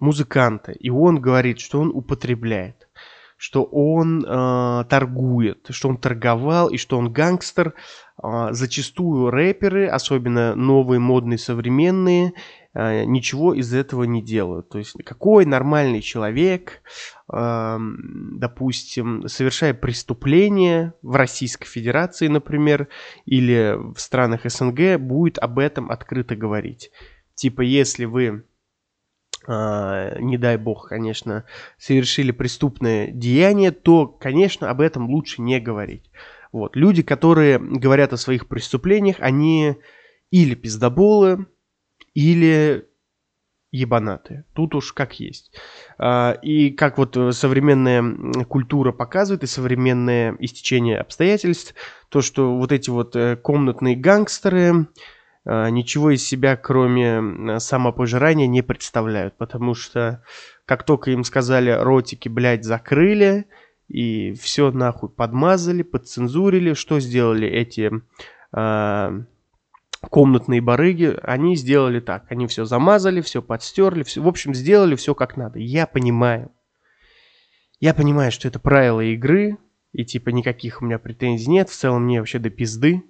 музыканта, 0.00 0.72
и 0.72 0.90
он 0.90 1.20
говорит, 1.20 1.60
что 1.60 1.80
он 1.80 1.90
употребляет, 1.94 2.88
что 3.36 3.64
он 3.64 4.24
э, 4.24 4.84
торгует, 4.88 5.66
что 5.70 5.88
он 5.88 5.96
торговал 5.96 6.68
и 6.68 6.76
что 6.76 6.96
он 6.96 7.12
гангстер. 7.12 7.74
Э, 8.22 8.48
зачастую 8.52 9.30
рэперы, 9.30 9.88
особенно 9.88 10.54
новые, 10.54 11.00
модные, 11.00 11.38
современные, 11.38 12.34
э, 12.72 13.04
ничего 13.04 13.52
из 13.52 13.74
этого 13.74 14.04
не 14.04 14.22
делают. 14.22 14.68
То 14.68 14.78
есть 14.78 14.94
какой 15.04 15.44
нормальный 15.44 16.00
человек, 16.00 16.82
допустим, 17.28 19.26
совершая 19.26 19.72
преступление 19.72 20.92
в 21.00 21.16
Российской 21.16 21.66
Федерации, 21.66 22.26
например, 22.28 22.88
или 23.24 23.74
в 23.94 23.98
странах 23.98 24.42
СНГ, 24.44 24.98
будет 24.98 25.38
об 25.38 25.58
этом 25.58 25.90
открыто 25.90 26.36
говорить. 26.36 26.90
Типа, 27.34 27.62
если 27.62 28.04
вы 28.04 28.44
Uh, 29.44 30.20
не 30.20 30.38
дай 30.38 30.56
бог, 30.56 30.88
конечно, 30.88 31.44
совершили 31.76 32.30
преступное 32.30 33.08
деяние, 33.08 33.72
то, 33.72 34.06
конечно, 34.06 34.70
об 34.70 34.80
этом 34.80 35.10
лучше 35.10 35.42
не 35.42 35.58
говорить. 35.58 36.12
Вот. 36.52 36.76
Люди, 36.76 37.02
которые 37.02 37.58
говорят 37.58 38.12
о 38.12 38.18
своих 38.18 38.46
преступлениях, 38.46 39.16
они 39.20 39.76
или 40.30 40.54
пиздоболы, 40.54 41.46
или 42.14 42.86
ебанаты. 43.70 44.44
Тут 44.54 44.74
уж 44.74 44.92
как 44.92 45.18
есть. 45.18 45.50
Uh, 45.98 46.38
и 46.42 46.70
как 46.70 46.98
вот 46.98 47.16
современная 47.34 48.44
культура 48.44 48.92
показывает, 48.92 49.44
и 49.44 49.46
современное 49.46 50.36
истечение 50.40 50.98
обстоятельств, 50.98 51.74
то, 52.10 52.20
что 52.20 52.54
вот 52.54 52.70
эти 52.70 52.90
вот 52.90 53.16
э, 53.16 53.36
комнатные 53.36 53.96
гангстеры, 53.96 54.88
а, 55.44 55.70
ничего 55.70 56.10
из 56.10 56.24
себя, 56.24 56.56
кроме 56.56 57.58
самопожирания, 57.58 58.46
не 58.46 58.62
представляют. 58.62 59.36
Потому 59.36 59.74
что 59.74 60.22
как 60.66 60.84
только 60.84 61.10
им 61.10 61.24
сказали 61.24 61.70
ротики, 61.70 62.28
блядь, 62.28 62.64
закрыли, 62.64 63.46
и 63.92 64.32
все 64.32 64.70
нахуй 64.70 65.10
подмазали, 65.10 65.82
подцензурили, 65.82 66.72
что 66.72 66.98
сделали 66.98 67.46
эти 67.46 67.92
э, 68.56 69.24
комнатные 70.00 70.62
барыги? 70.62 71.14
Они 71.22 71.56
сделали 71.56 72.00
так. 72.00 72.24
Они 72.30 72.46
все 72.46 72.64
замазали, 72.64 73.20
все 73.20 73.42
подстерли, 73.42 74.02
все, 74.02 74.22
в 74.22 74.28
общем, 74.28 74.54
сделали 74.54 74.96
все 74.96 75.14
как 75.14 75.36
надо. 75.36 75.58
Я 75.58 75.86
понимаю. 75.86 76.50
Я 77.80 77.92
понимаю, 77.92 78.32
что 78.32 78.48
это 78.48 78.58
правила 78.58 79.02
игры, 79.02 79.58
и 79.92 80.06
типа 80.06 80.30
никаких 80.30 80.80
у 80.80 80.86
меня 80.86 80.98
претензий 80.98 81.50
нет. 81.50 81.68
В 81.68 81.76
целом 81.76 82.04
мне 82.04 82.20
вообще 82.20 82.38
до 82.38 82.48
пизды. 82.48 83.02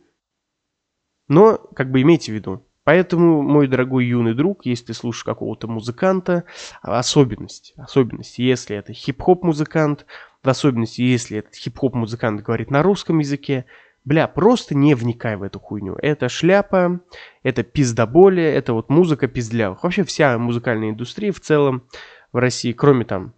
Но, 1.29 1.59
как 1.59 1.93
бы 1.93 2.03
имейте 2.03 2.33
в 2.33 2.35
виду, 2.35 2.67
Поэтому, 2.85 3.43
мой 3.43 3.69
дорогой 3.69 4.07
юный 4.07 4.35
друг, 4.35 4.67
если 4.67 4.87
ты 4.87 4.95
слушаешь 4.95 5.23
какого-то 5.23 5.69
музыканта, 5.69 6.43
особенность, 6.81 7.75
особенность, 7.77 8.41
если 8.41 8.77
это 8.77 8.93
хип-хоп 8.93 9.45
музыкант, 9.45 10.05
в 10.43 10.49
особенности, 10.49 11.03
если 11.03 11.39
этот 11.39 11.55
хип-хоп 11.55 11.95
музыкант 11.95 12.43
говорит 12.43 12.71
на 12.71 12.83
русском 12.83 13.21
языке, 13.21 13.65
бля, 14.05 14.27
просто 14.27 14.75
не 14.75 14.95
вникай 14.95 15.37
в 15.37 15.43
эту 15.43 15.61
хуйню. 15.61 15.95
Это 16.03 16.29
шляпа, 16.29 17.01
это 17.43 17.63
пиздоболие, 17.63 18.53
это 18.53 18.73
вот 18.73 18.91
музыка 18.91 19.29
пиздлявых. 19.29 19.85
Вообще 19.85 20.03
вся 20.05 20.37
музыкальная 20.39 20.91
индустрия 20.91 21.33
в 21.33 21.41
целом 21.41 21.85
в 22.33 22.39
России, 22.39 22.73
кроме 22.73 23.05
там 23.05 23.35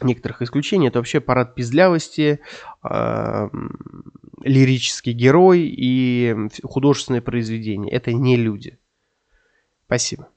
некоторых 0.00 0.42
исключений, 0.42 0.88
это 0.88 0.98
вообще 0.98 1.20
парад 1.20 1.54
пиздлявости, 1.54 2.40
лирический 4.42 5.12
герой 5.12 5.60
и 5.62 6.34
художественное 6.62 7.22
произведение. 7.22 7.92
Это 7.92 8.12
не 8.12 8.36
люди. 8.36 8.78
Спасибо. 9.86 10.28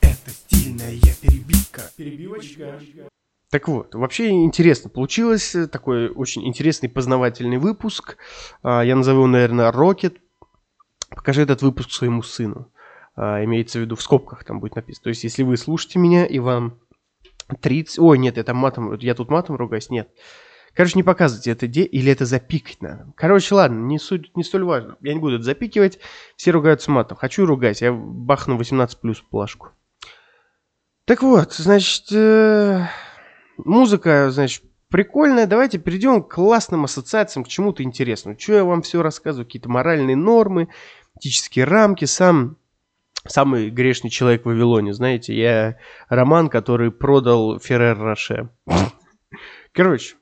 Это 0.00 0.30
стильная 0.30 0.98
перебивка. 1.20 1.82
Перебивочка. 1.96 2.80
Так 3.50 3.68
вот, 3.68 3.94
вообще 3.94 4.30
интересно 4.30 4.90
получилось. 4.90 5.54
Такой 5.70 6.08
очень 6.08 6.46
интересный 6.46 6.88
познавательный 6.88 7.58
выпуск. 7.58 8.16
А, 8.62 8.82
я 8.82 8.96
назову 8.96 9.20
его, 9.20 9.26
наверное, 9.26 9.70
Рокет. 9.70 10.16
Покажи 11.10 11.42
этот 11.42 11.62
выпуск 11.62 11.90
своему 11.92 12.22
сыну. 12.22 12.72
А, 13.16 13.44
имеется 13.44 13.78
в 13.78 13.82
виду 13.82 13.96
в 13.96 14.02
скобках 14.02 14.44
там 14.44 14.60
будет 14.60 14.76
написано. 14.76 15.04
То 15.04 15.08
есть, 15.10 15.24
если 15.24 15.42
вы 15.42 15.56
слушаете 15.56 15.98
меня 15.98 16.26
и 16.26 16.38
вам 16.38 16.80
30... 17.60 17.98
Ой, 17.98 18.18
нет, 18.18 18.38
это 18.38 18.54
матом... 18.54 18.96
Я 18.98 19.14
тут 19.14 19.30
матом 19.30 19.56
ругаюсь? 19.56 19.90
Нет. 19.90 20.10
Короче, 20.74 20.94
не 20.96 21.04
показывайте 21.04 21.52
это 21.52 21.68
где 21.68 21.84
или 21.84 22.10
это 22.10 22.26
запикать 22.26 22.82
надо. 22.82 23.12
Короче, 23.16 23.54
ладно, 23.54 23.78
не, 23.86 23.98
суть, 24.00 24.36
не 24.36 24.42
столь 24.42 24.64
важно. 24.64 24.96
Я 25.00 25.14
не 25.14 25.20
буду 25.20 25.36
это 25.36 25.44
запикивать. 25.44 26.00
Все 26.36 26.50
ругаются 26.50 26.90
матом. 26.90 27.16
Хочу 27.16 27.46
ругать. 27.46 27.80
Я 27.80 27.92
бахну 27.92 28.56
18 28.56 29.00
плюс 29.00 29.20
плашку. 29.20 29.68
Так 31.04 31.22
вот, 31.22 31.52
значит, 31.52 32.10
э, 32.10 32.86
музыка, 33.56 34.30
значит, 34.30 34.64
прикольная. 34.88 35.46
Давайте 35.46 35.78
перейдем 35.78 36.22
к 36.22 36.34
классным 36.34 36.84
ассоциациям, 36.84 37.44
к 37.44 37.48
чему-то 37.48 37.82
интересному. 37.82 38.38
Что 38.38 38.54
я 38.54 38.64
вам 38.64 38.82
все 38.82 39.02
рассказываю? 39.02 39.46
Какие-то 39.46 39.68
моральные 39.68 40.16
нормы, 40.16 40.68
этические 41.16 41.64
рамки. 41.64 42.04
Сам 42.04 42.56
самый 43.26 43.70
грешный 43.70 44.10
человек 44.10 44.42
в 44.42 44.46
Вавилоне, 44.46 44.92
знаете, 44.92 45.34
я 45.34 45.76
роман, 46.08 46.48
который 46.48 46.90
продал 46.90 47.58
Феррер 47.58 47.98
Роше. 47.98 48.50
Короче, 49.72 50.16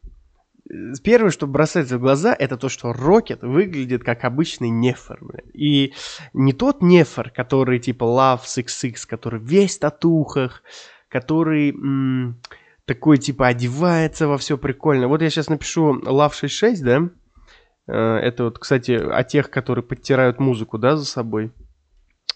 первое, 1.02 1.30
что 1.30 1.46
бросается 1.46 1.98
в 1.98 2.00
глаза, 2.00 2.34
это 2.38 2.56
то, 2.56 2.68
что 2.68 2.92
Рокет 2.92 3.42
выглядит 3.42 4.04
как 4.04 4.24
обычный 4.24 4.70
нефер. 4.70 5.20
И 5.52 5.92
не 6.32 6.52
тот 6.52 6.82
нефер, 6.82 7.30
который 7.30 7.78
типа 7.78 8.04
Love 8.04 8.42
66, 8.44 9.04
который 9.06 9.40
весь 9.40 9.76
в 9.76 9.80
татухах, 9.80 10.62
который 11.08 11.70
м- 11.70 12.40
такой 12.86 13.18
типа 13.18 13.48
одевается 13.48 14.28
во 14.28 14.38
все 14.38 14.58
прикольно. 14.58 15.08
Вот 15.08 15.22
я 15.22 15.30
сейчас 15.30 15.48
напишу 15.48 16.00
Love 16.00 16.34
66, 16.34 16.82
да? 16.82 17.10
Э, 17.86 18.16
это 18.16 18.44
вот, 18.44 18.58
кстати, 18.58 18.92
о 18.92 19.22
тех, 19.24 19.50
которые 19.50 19.84
подтирают 19.84 20.40
музыку, 20.40 20.78
да, 20.78 20.96
за 20.96 21.04
собой 21.04 21.52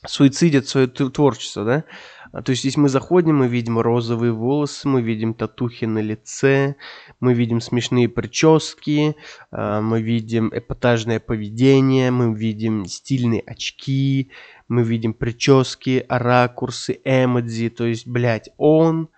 суицидят 0.06 0.68
свое 0.68 0.86
творчество, 0.86 1.64
да? 1.64 1.84
А, 2.32 2.42
то 2.42 2.50
есть 2.50 2.60
здесь 2.60 2.76
мы 2.76 2.88
заходим, 2.88 3.36
мы 3.36 3.48
видим 3.48 3.78
розовые 3.78 4.32
волосы, 4.32 4.88
мы 4.88 5.02
видим 5.02 5.34
татухи 5.34 5.84
на 5.84 6.00
лице, 6.00 6.76
мы 7.20 7.34
видим 7.34 7.60
смешные 7.60 8.08
прически, 8.08 9.16
а, 9.50 9.80
мы 9.80 10.02
видим 10.02 10.50
эпатажное 10.54 11.20
поведение, 11.20 12.10
мы 12.10 12.34
видим 12.34 12.86
стильные 12.86 13.40
очки, 13.40 14.30
мы 14.68 14.82
видим 14.82 15.14
прически, 15.14 16.04
ракурсы, 16.08 17.00
эмодзи, 17.04 17.70
то 17.70 17.86
есть, 17.86 18.06
блядь, 18.06 18.50
он, 18.56 19.08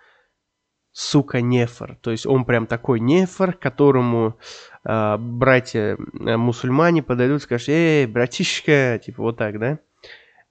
сука, 0.99 1.41
нефор. 1.41 1.97
То 2.01 2.11
есть 2.11 2.25
он 2.25 2.45
прям 2.45 2.67
такой 2.67 2.99
нефор, 2.99 3.53
которому 3.53 4.37
э, 4.83 5.17
братья 5.17 5.97
мусульмане 6.13 7.03
подойдут 7.03 7.41
и 7.41 7.43
скажут, 7.43 7.69
эй, 7.69 8.05
братишка, 8.05 8.99
типа 9.03 9.23
вот 9.23 9.37
так, 9.37 9.59
да? 9.59 9.79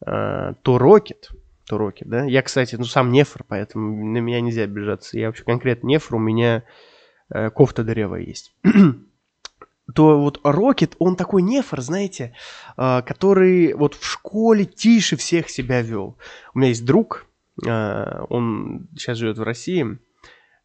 э, 0.07 0.55
то 0.63 0.79
Рокет, 0.79 1.31
то 1.67 1.79
Рокет, 1.79 2.09
да. 2.09 2.25
Я, 2.25 2.43
кстати, 2.43 2.77
ну 2.77 2.85
сам 2.85 3.13
нефр, 3.13 3.45
поэтому 3.47 4.13
на 4.13 4.19
меня 4.19 4.41
нельзя 4.41 4.63
обижаться. 4.63 5.19
Я 5.19 5.27
вообще 5.27 5.45
конкретно 5.45 5.89
нефр, 5.89 6.17
у 6.17 6.19
меня 6.19 6.65
э, 7.31 7.51
кофта 7.51 7.85
древа 7.85 8.17
есть. 8.17 8.55
то 9.95 10.21
вот 10.21 10.41
Рокет, 10.45 10.97
он 10.99 11.17
такой 11.17 11.43
нефор, 11.43 11.81
знаете, 11.81 12.35
э, 12.77 13.03
который 13.07 13.75
вот 13.75 13.95
в 13.95 14.05
школе 14.05 14.65
тише 14.65 15.17
всех 15.17 15.51
себя 15.51 15.83
вел. 15.83 16.17
У 16.55 16.59
меня 16.59 16.69
есть 16.69 16.85
друг, 16.85 17.27
э, 17.67 18.25
он 18.29 18.89
сейчас 18.97 19.19
живет 19.19 19.39
в 19.39 19.43
России, 19.43 19.99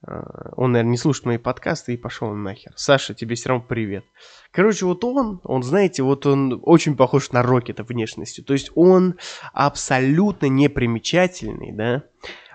он, 0.05 0.73
наверное, 0.73 0.91
не 0.91 0.97
слушает 0.97 1.25
мои 1.25 1.37
подкасты 1.37 1.93
и 1.93 1.97
пошел 1.97 2.33
нахер. 2.33 2.73
Саша, 2.75 3.13
тебе 3.13 3.35
все 3.35 3.49
равно 3.49 3.65
привет. 3.67 4.03
Короче, 4.51 4.85
вот 4.85 5.03
он, 5.03 5.39
он, 5.43 5.63
знаете, 5.63 6.03
вот 6.03 6.25
он 6.25 6.59
очень 6.63 6.95
похож 6.97 7.31
на 7.31 7.41
Рокета 7.41 7.83
внешностью. 7.83 8.43
То 8.43 8.53
есть 8.53 8.71
он 8.75 9.15
абсолютно 9.53 10.47
непримечательный, 10.47 11.71
да, 11.71 12.03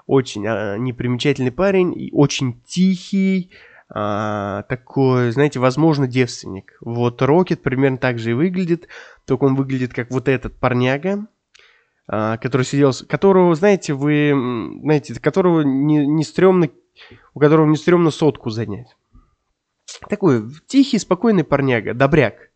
очень 0.07 0.47
а, 0.47 0.77
непримечательный 0.77 1.53
парень, 1.53 1.93
и 1.99 2.11
очень 2.13 2.61
тихий, 2.67 3.51
а, 3.91 4.65
такой, 4.65 5.31
знаете, 5.31 5.59
возможно, 5.59 6.07
девственник. 6.07 6.77
Вот 6.81 7.23
Рокет 7.23 7.63
примерно 7.63 7.99
так 7.99 8.19
же 8.19 8.31
и 8.31 8.35
выглядит, 8.35 8.89
только 9.27 9.45
он 9.45 9.55
выглядит 9.55 9.95
как 9.95 10.11
вот 10.11 10.29
этот 10.29 10.59
парняга, 10.59 11.27
а, 12.07 12.37
который 12.37 12.65
сидел, 12.65 12.93
которого, 13.09 13.55
знаете, 13.55 13.95
вы, 13.95 14.35
знаете, 14.83 15.19
которого 15.21 15.63
не, 15.63 16.07
не 16.07 16.25
стрёмно, 16.25 16.69
у 17.35 17.41
которого 17.41 17.67
не 17.67 17.77
стрёмно 17.77 18.11
сотку 18.11 18.51
занять. 18.51 18.97
Такой 20.09 20.45
тихий, 20.67 20.99
спокойный 20.99 21.45
парняга, 21.45 21.95
добряк. 21.95 22.51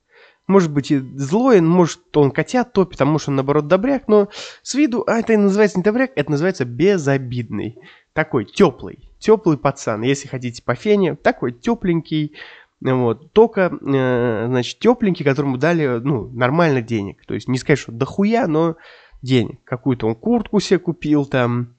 Может 0.47 0.73
быть 0.73 0.91
и 0.91 0.99
злой, 0.99 1.61
может 1.61 2.17
он 2.17 2.31
котят 2.31 2.73
топит, 2.73 3.01
а 3.01 3.05
может 3.05 3.29
он 3.29 3.37
наоборот 3.37 3.69
добряк, 3.69 4.09
но 4.09 4.29
с 4.63 4.75
виду, 4.75 5.05
а 5.07 5.19
это 5.19 5.37
называется 5.39 5.79
не 5.79 5.85
добряк, 5.85 6.11
это 6.17 6.31
называется 6.31 6.65
безобидный. 6.65 7.79
Такой 8.13 8.45
теплый, 8.45 9.11
теплый 9.19 9.57
пацан, 9.57 10.03
если 10.03 10.29
хотите 10.29 10.63
по 10.63 10.75
фене, 10.75 11.15
такой 11.15 11.53
тепленький, 11.53 12.37
вот, 12.81 13.33
только, 13.33 13.73
э, 13.81 14.47
значит, 14.49 14.81
тепленький, 14.81 15.25
которому 15.25 15.57
дали, 15.57 16.01
ну, 16.01 16.29
нормально 16.29 16.83
денег. 16.83 17.25
То 17.27 17.35
есть 17.35 17.47
не 17.47 17.59
сказать, 17.59 17.79
что 17.79 17.93
дохуя, 17.93 18.49
но 18.49 18.77
денег. 19.23 19.63
Какую-то 19.65 20.09
он 20.09 20.17
куртку 20.17 20.59
себе 20.59 20.81
купил 20.81 21.25
там, 21.25 21.77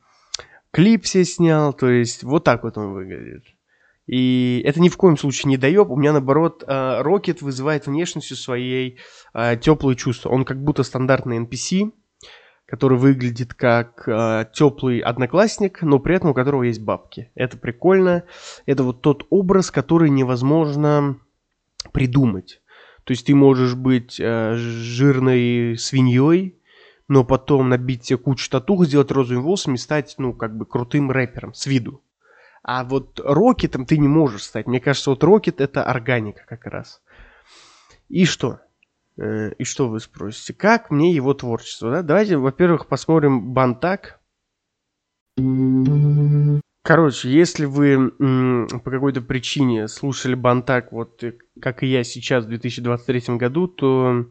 клип 0.74 1.06
себе 1.06 1.24
снял, 1.24 1.72
то 1.72 1.88
есть 1.88 2.24
вот 2.24 2.44
так 2.44 2.63
вот 2.63 2.77
он 2.77 2.92
выглядит. 2.94 3.46
И 4.06 4.62
это 4.65 4.82
ни 4.82 4.89
в 4.89 4.98
коем 4.98 5.15
случае 5.15 5.51
не 5.51 5.58
доеб. 5.58 5.89
У 5.89 5.96
меня, 5.96 6.12
наоборот, 6.12 6.65
Рокет 6.68 7.42
вызывает 7.42 7.88
внешностью 7.88 8.36
своей 8.36 8.98
теплые 9.62 9.96
чувства. 9.96 10.30
Он 10.30 10.44
как 10.44 10.62
будто 10.62 10.84
стандартный 10.84 11.39
NPC, 11.39 11.94
который 12.65 12.98
выглядит 12.98 13.53
как 13.53 14.03
теплый 14.53 15.00
одноклассник, 15.00 15.82
но 15.84 16.00
при 16.00 16.15
этом 16.15 16.32
у 16.32 16.34
которого 16.34 16.63
есть 16.63 16.82
бабки. 16.82 17.32
Это 17.36 17.58
прикольно. 17.58 18.25
Это 18.65 18.84
вот 18.84 19.01
тот 19.01 19.25
образ, 19.30 19.72
который 19.72 20.10
невозможно 20.10 21.18
придумать. 21.94 22.62
То 23.06 23.12
есть 23.12 23.25
ты 23.25 23.36
можешь 23.36 23.75
быть 23.75 24.15
жирной 24.18 25.77
свиньей, 25.77 26.58
но 27.07 27.24
потом 27.24 27.69
набить 27.69 28.05
себе 28.05 28.17
кучу 28.17 28.50
татух, 28.50 28.86
сделать 28.86 29.12
розовыми 29.12 29.43
волосами 29.43 29.75
и 29.75 29.77
стать, 29.77 30.15
ну, 30.17 30.33
как 30.33 30.55
бы 30.57 30.65
крутым 30.65 31.12
рэпером 31.12 31.53
с 31.53 31.65
виду. 31.65 32.01
А 32.63 32.86
вот 32.86 33.19
Рокетом 33.24 33.86
ты 33.86 33.98
не 33.98 34.07
можешь 34.07 34.43
стать. 34.43 34.67
Мне 34.67 34.79
кажется, 34.79 35.10
вот 35.10 35.24
Рокет 35.24 35.60
это 35.60 35.83
органика 35.83 36.45
как 36.48 36.65
раз. 36.65 37.01
И 38.07 38.25
что? 38.25 38.62
Э, 39.17 39.51
и 39.57 39.63
что 39.65 39.89
вы 39.89 40.00
спросите? 40.00 40.53
Как 40.53 40.89
мне 40.89 41.13
его 41.13 41.33
творчество? 41.33 41.91
Да? 41.91 42.03
Давайте, 42.03 42.38
во-первых, 42.38 42.88
посмотрим 42.88 43.53
Бантак. 43.53 44.19
Короче, 46.83 47.29
если 47.29 47.65
вы 47.65 48.12
по 48.83 48.91
какой-то 48.91 49.22
причине 49.22 49.88
слушали 49.88 50.36
Бантак, 50.36 50.91
вот 50.91 51.24
э, 51.24 51.33
как 51.62 51.83
и 51.83 51.88
я 51.88 52.03
сейчас 52.03 52.45
в 52.45 52.50
2023 52.50 53.38
году, 53.38 53.67
то, 53.67 54.25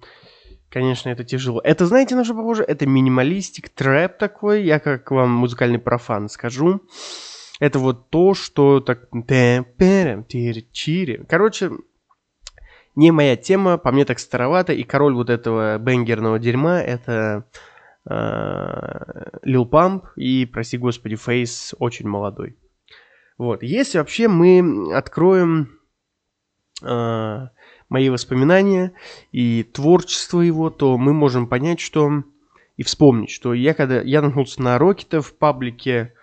конечно, 0.73 1.11
это 1.11 1.25
тяжело. 1.25 1.61
Это, 1.63 1.87
знаете, 1.87 2.17
на 2.17 2.25
что 2.25 2.35
похоже? 2.35 2.65
Это 2.65 2.87
минималистик, 2.87 3.69
трэп 3.69 4.19
такой. 4.19 4.65
Я 4.65 4.79
как 4.79 5.11
вам 5.11 5.31
музыкальный 5.31 5.79
профан 5.79 6.29
скажу. 6.29 6.81
Это 7.61 7.79
вот 7.79 8.11
то, 8.11 8.35
что 8.35 8.81
так... 8.81 9.09
Короче, 11.29 11.71
не 12.97 13.11
моя 13.11 13.37
тема, 13.37 13.79
по 13.79 13.93
мне 13.93 14.05
так 14.05 14.19
старовато, 14.19 14.73
и 14.73 14.83
король 14.83 15.15
вот 15.15 15.31
этого 15.31 15.79
бенгерного 15.79 16.39
дерьма 16.39 16.81
это 16.81 17.45
Лил 18.05 19.65
uh, 19.65 19.69
Памп 19.69 20.07
и, 20.17 20.45
прости 20.45 20.77
господи, 20.77 21.15
Фейс 21.15 21.75
очень 21.79 22.09
молодой. 22.09 22.57
Вот, 23.39 23.63
если 23.63 23.99
вообще 23.99 24.27
мы 24.29 24.93
откроем 24.93 25.79
uh, 26.83 27.49
мои 27.93 28.09
воспоминания 28.09 28.95
и 29.33 29.63
творчество 29.63 30.41
его, 30.41 30.71
то 30.71 30.97
мы 30.97 31.13
можем 31.13 31.47
понять, 31.47 31.79
что 31.79 32.25
и 32.79 32.83
вспомнить, 32.83 33.31
что 33.31 33.53
я 33.53 33.75
когда 33.75 34.01
я 34.01 34.23
наткнулся 34.23 34.63
на 34.63 34.79
Рокета 34.79 35.21
в 35.21 35.37
паблике 35.37 36.15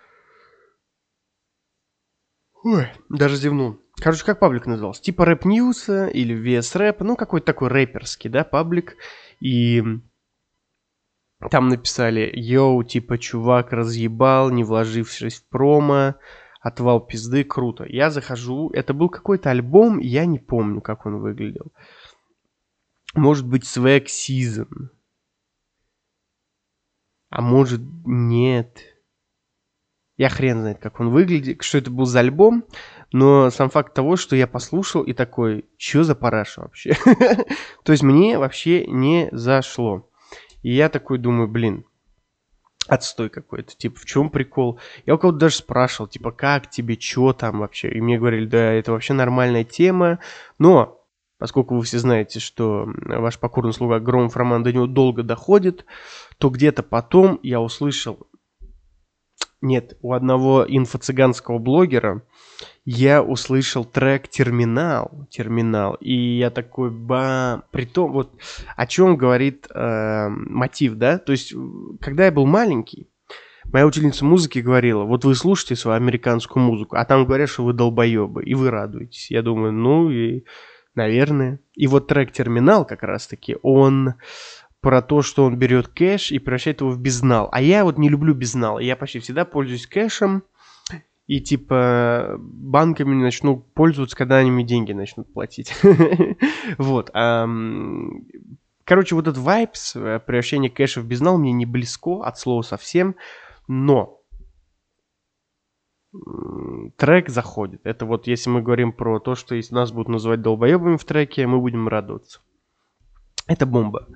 Ой, 2.63 2.88
даже 3.08 3.38
зевнул. 3.38 3.79
Короче, 4.01 4.25
как 4.25 4.39
паблик 4.39 4.65
назывался? 4.65 5.01
Типа 5.01 5.25
рэп 5.25 5.45
ньюса 5.45 6.08
или 6.08 6.36
VS 6.36 6.77
рэп, 6.77 7.01
ну 7.01 7.15
какой-то 7.15 7.45
такой 7.45 7.69
рэперский, 7.69 8.29
да, 8.29 8.43
паблик. 8.43 8.97
И 9.39 9.82
там 11.51 11.69
написали, 11.69 12.29
йоу, 12.34 12.84
типа, 12.84 13.17
чувак 13.17 13.71
разъебал, 13.71 14.49
не 14.49 14.65
вложившись 14.65 15.39
в 15.39 15.47
промо, 15.47 16.15
отвал 16.59 16.99
пизды, 17.05 17.43
круто. 17.43 17.85
Я 17.87 18.09
захожу, 18.09 18.69
это 18.71 18.93
был 18.93 19.09
какой-то 19.09 19.49
альбом, 19.49 19.99
я 19.99 20.25
не 20.25 20.39
помню, 20.39 20.81
как 20.81 21.05
он 21.05 21.19
выглядел. 21.19 21.71
Может 23.15 23.47
быть, 23.47 23.63
Swag 23.63 24.05
Season. 24.05 24.89
А 27.29 27.41
может, 27.41 27.81
нет. 28.05 28.79
Я 30.17 30.29
хрен 30.29 30.59
знает, 30.59 30.79
как 30.79 30.99
он 30.99 31.11
выглядит, 31.11 31.63
что 31.63 31.77
это 31.77 31.89
был 31.89 32.05
за 32.05 32.19
альбом, 32.19 32.65
но 33.13 33.49
сам 33.51 33.69
факт 33.69 33.93
того, 33.93 34.17
что 34.17 34.35
я 34.35 34.47
послушал 34.47 35.03
и 35.03 35.13
такой, 35.13 35.65
что 35.77 36.03
за 36.03 36.13
параша 36.13 36.61
вообще? 36.61 36.93
То 37.85 37.93
есть 37.93 38.03
мне 38.03 38.37
вообще 38.37 38.85
не 38.85 39.29
зашло. 39.31 40.09
И 40.61 40.73
я 40.73 40.89
такой 40.89 41.19
думаю, 41.19 41.47
блин, 41.47 41.85
отстой 42.89 43.30
какой-то, 43.30 43.75
типа, 43.75 43.99
в 43.99 44.06
чем 44.06 44.30
прикол? 44.30 44.80
Я 45.06 45.15
у 45.15 45.17
кого-то 45.17 45.39
даже 45.39 45.56
спрашивал, 45.56 46.08
типа, 46.08 46.32
как 46.32 46.69
тебе, 46.69 46.97
что 46.99 47.34
там 47.34 47.60
вообще? 47.60 47.91
И 47.91 48.02
мне 48.02 48.17
говорили, 48.17 48.45
да, 48.45 48.73
это 48.73 48.91
вообще 48.91 49.13
нормальная 49.13 49.63
тема, 49.63 50.19
но 50.58 51.06
поскольку 51.38 51.75
вы 51.75 51.84
все 51.84 51.99
знаете, 51.99 52.39
что 52.39 52.88
ваш 53.06 53.39
покорный 53.39 53.73
слуга 53.73 53.99
Громов 53.99 54.36
Роман 54.36 54.63
до 54.63 54.73
него 54.73 54.88
долго 54.88 55.23
доходит, 55.23 55.86
то 56.38 56.49
где-то 56.49 56.84
потом 56.84 57.39
я 57.43 57.62
услышал 57.62 58.28
нет, 59.62 59.97
у 60.02 60.13
одного 60.13 60.65
инфо-цыганского 60.65 61.60
блогера 61.60 62.23
я 62.85 63.21
услышал 63.21 63.85
трек 63.85 64.27
«Терминал», 64.27 65.27
«Терминал», 65.29 65.95
и 65.95 66.13
я 66.13 66.49
такой, 66.49 66.89
ба, 66.91 67.63
при 67.71 67.85
том, 67.85 68.11
вот 68.11 68.31
о 68.75 68.87
чем 68.87 69.15
говорит 69.15 69.67
э, 69.73 70.27
мотив, 70.29 70.95
да, 70.95 71.17
то 71.17 71.31
есть, 71.31 71.53
когда 72.01 72.25
я 72.25 72.31
был 72.31 72.45
маленький, 72.45 73.07
моя 73.71 73.85
учительница 73.85 74.25
музыки 74.25 74.59
говорила, 74.59 75.03
вот 75.03 75.25
вы 75.25 75.35
слушаете 75.35 75.75
свою 75.75 75.97
американскую 75.97 76.63
музыку, 76.63 76.95
а 76.95 77.05
там 77.05 77.25
говорят, 77.25 77.49
что 77.49 77.63
вы 77.63 77.73
долбоебы, 77.73 78.43
и 78.43 78.53
вы 78.53 78.69
радуетесь. 78.69 79.31
Я 79.31 79.41
думаю, 79.41 79.71
ну 79.71 80.09
и, 80.09 80.43
наверное. 80.95 81.59
И 81.75 81.87
вот 81.87 82.07
трек 82.07 82.31
«Терминал» 82.31 82.85
как 82.85 83.03
раз-таки, 83.03 83.57
он 83.61 84.15
про 84.81 85.01
то, 85.01 85.21
что 85.21 85.45
он 85.45 85.57
берет 85.57 85.87
кэш 85.89 86.31
и 86.31 86.39
превращает 86.39 86.81
его 86.81 86.89
в 86.89 86.99
безнал. 86.99 87.49
А 87.51 87.61
я 87.61 87.83
вот 87.83 87.97
не 87.97 88.09
люблю 88.09 88.33
безнал. 88.33 88.79
Я 88.79 88.95
почти 88.95 89.19
всегда 89.19 89.45
пользуюсь 89.45 89.87
кэшем. 89.87 90.43
И 91.29 91.41
типа 91.41 92.37
банками 92.39 93.13
начну 93.13 93.55
пользоваться, 93.55 94.17
когда 94.17 94.37
они 94.37 94.49
мне 94.49 94.63
деньги 94.63 94.93
начнут 94.93 95.31
платить. 95.31 95.71
Вот. 96.79 97.11
Короче, 98.83 99.13
вот 99.13 99.27
этот 99.27 99.37
vibes, 99.38 99.95
э, 99.95 100.19
превращение 100.25 100.71
кэша 100.71 101.01
в 101.01 101.05
безнал 101.05 101.37
мне 101.37 101.51
не 101.51 101.67
близко 101.67 102.23
от 102.23 102.39
слова 102.39 102.63
совсем. 102.63 103.15
Но 103.67 104.23
трек 106.97 107.29
заходит. 107.29 107.81
Это 107.83 108.07
вот 108.07 108.25
если 108.25 108.49
мы 108.49 108.63
говорим 108.63 108.91
про 108.91 109.19
то, 109.19 109.35
что 109.35 109.53
если 109.53 109.75
нас 109.75 109.91
будут 109.91 110.07
называть 110.07 110.41
долбоебами 110.41 110.97
в 110.97 111.05
треке, 111.05 111.45
мы 111.45 111.59
будем 111.59 111.87
радоваться. 111.87 112.39
Это 113.45 113.67
бомба. 113.67 114.07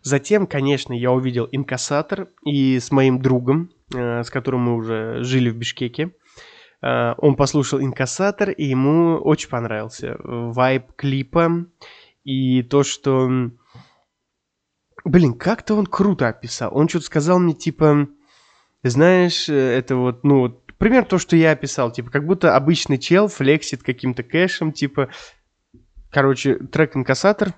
Затем, 0.00 0.46
конечно, 0.46 0.94
я 0.94 1.12
увидел 1.12 1.46
инкассатор 1.52 2.30
и 2.46 2.78
с 2.78 2.90
моим 2.90 3.20
другом, 3.20 3.68
э, 3.94 4.22
с 4.22 4.30
которым 4.30 4.62
мы 4.62 4.74
уже 4.76 5.22
жили 5.22 5.50
в 5.50 5.56
Бишкеке, 5.58 6.12
он 6.82 7.36
послушал 7.36 7.80
инкассатор, 7.80 8.50
и 8.50 8.64
ему 8.64 9.16
очень 9.16 9.48
понравился 9.48 10.16
вайб 10.24 10.92
клипа 10.96 11.66
и 12.24 12.62
то, 12.62 12.82
что... 12.82 13.30
Блин, 15.04 15.34
как-то 15.34 15.74
он 15.74 15.86
круто 15.86 16.28
описал. 16.28 16.70
Он 16.76 16.88
что-то 16.88 17.06
сказал 17.06 17.40
мне, 17.40 17.54
типа, 17.54 18.08
знаешь, 18.84 19.48
э, 19.48 19.54
это 19.54 19.96
вот, 19.96 20.22
ну, 20.22 20.40
вот, 20.40 20.72
пример 20.78 21.04
то, 21.04 21.18
что 21.18 21.34
я 21.36 21.52
описал, 21.52 21.90
типа, 21.90 22.10
как 22.10 22.24
будто 22.24 22.54
обычный 22.54 22.98
чел 22.98 23.28
флексит 23.28 23.82
каким-то 23.82 24.22
кэшем, 24.22 24.72
типа, 24.72 25.08
короче, 26.10 26.54
трек 26.54 26.96
«Инкассатор» 26.96 27.54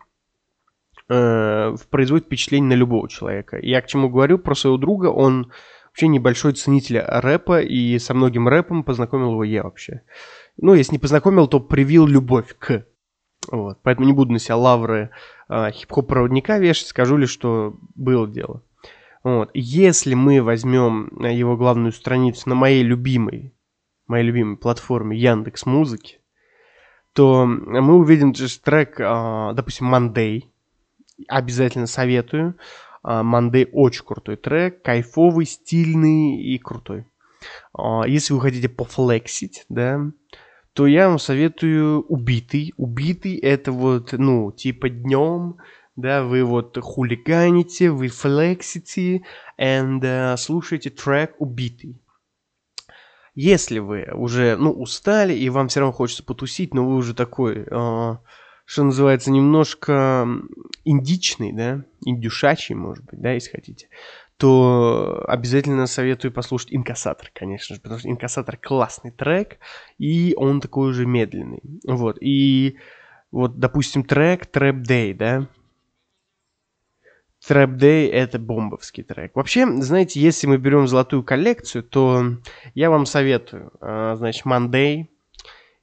э, 1.09 1.75
производит 1.91 2.27
впечатление 2.27 2.71
на 2.71 2.79
любого 2.79 3.09
человека. 3.11 3.59
Я 3.61 3.83
к 3.83 3.87
чему 3.89 4.09
говорю 4.09 4.39
про 4.39 4.55
своего 4.55 4.79
друга, 4.79 5.07
он 5.09 5.53
вообще 5.94 6.09
небольшой 6.09 6.54
ценитель 6.54 6.98
рэпа, 6.98 7.62
и 7.62 8.00
со 8.00 8.14
многим 8.14 8.48
рэпом 8.48 8.83
познакомил 8.83 9.30
его 9.30 9.44
я 9.44 9.62
вообще. 9.62 10.02
Ну, 10.57 10.74
если 10.74 10.94
не 10.94 10.98
познакомил, 10.98 11.46
то 11.46 11.61
привил 11.61 12.09
любовь 12.09 12.57
к. 12.59 12.85
Вот. 13.48 13.78
Поэтому 13.85 14.04
не 14.09 14.12
буду 14.12 14.33
на 14.33 14.40
себя 14.40 14.57
лавры 14.57 15.11
э, 15.48 15.70
хип-хоп-проводника 15.70 16.59
вешать, 16.59 16.88
скажу 16.88 17.16
лишь, 17.16 17.30
что 17.30 17.78
было 17.94 18.26
дело. 18.26 18.64
Вот. 19.22 19.50
Если 19.54 20.14
мы 20.14 20.42
возьмем 20.42 21.16
его 21.20 21.57
главную 21.57 21.92
страницу 21.92 22.48
на 22.48 22.57
моей 22.57 22.83
любимой, 22.83 23.54
моей 24.09 24.24
любимой 24.24 24.57
платформе 24.57 25.16
Яндекс 25.16 25.64
Музыки, 25.64 26.18
то 27.12 27.46
мы 27.46 27.94
увидим 27.94 28.33
трек, 28.33 28.96
а, 28.98 29.52
допустим, 29.52 29.94
Monday. 29.94 30.42
Обязательно 31.28 31.87
советую. 31.87 32.57
А, 33.05 33.23
Monday 33.23 33.69
очень 33.73 34.05
крутой 34.05 34.37
трек, 34.37 34.83
кайфовый, 34.83 35.45
стильный 35.45 36.43
и 36.43 36.59
крутой. 36.59 37.07
А, 37.75 38.05
если 38.09 38.33
вы 38.33 38.40
хотите 38.40 38.69
пофлексить, 38.69 39.67
да, 39.69 40.01
то 40.73 40.87
я 40.87 41.09
вам 41.09 41.19
советую 41.19 42.03
убитый. 42.09 42.73
Убитый 42.77 43.37
это 43.37 43.71
вот, 43.71 44.12
ну, 44.12 44.51
типа 44.51 44.88
днем, 44.88 45.59
да, 45.97 46.25
вы 46.25 46.43
вот 46.45 46.77
хулиганите, 46.81 47.90
вы 47.90 48.09
флексите, 48.09 49.23
and 49.61 50.01
uh, 50.01 50.37
слушаете 50.37 50.90
трек 50.90 51.37
убитый. 51.38 52.01
Если 53.37 53.81
вы 53.81 54.09
уже, 54.14 54.57
ну, 54.57 54.73
устали, 54.73 55.35
и 55.35 55.49
вам 55.51 55.69
все 55.69 55.81
равно 55.81 55.93
хочется 55.93 56.25
потусить, 56.25 56.73
но 56.73 56.87
вы 56.87 56.95
уже 56.97 57.14
такой, 57.14 57.67
э, 57.69 58.17
что 58.64 58.85
называется, 58.85 59.31
немножко 59.31 60.27
индичный, 60.85 61.53
да, 61.53 61.85
индюшачий, 62.05 62.74
может 62.74 63.05
быть, 63.05 63.20
да, 63.20 63.33
если 63.33 63.50
хотите, 63.50 63.88
то 64.37 65.24
обязательно 65.29 65.87
советую 65.87 66.33
послушать 66.33 66.72
«Инкассатор», 66.72 67.31
конечно 67.33 67.77
же, 67.77 67.81
потому 67.81 68.00
что 68.00 68.09
«Инкассатор» 68.09 68.57
классный 68.57 69.11
трек, 69.11 69.59
и 69.98 70.35
он 70.37 70.61
такой 70.61 70.90
уже 70.90 71.07
медленный, 71.07 71.61
вот, 71.87 72.18
и 72.20 72.79
вот, 73.31 73.59
допустим, 73.59 74.03
трек 74.05 74.46
«Trap 74.46 74.83
Day», 74.83 75.14
да, 75.14 75.48
Trap 77.46 77.77
Day 77.77 78.11
это 78.11 78.38
бомбовский 78.38 79.03
трек. 79.03 79.37
Вообще, 79.37 79.66
знаете, 79.83 80.18
если 80.18 80.46
мы 80.46 80.57
берем 80.57 80.88
золотую 80.88 81.22
коллекцию, 81.22 81.83
то 81.83 82.24
я 82.74 82.88
вам 82.88 83.05
советую, 83.05 83.70
а, 83.83 84.16
значит, 84.16 84.46
Monday, 84.46 85.09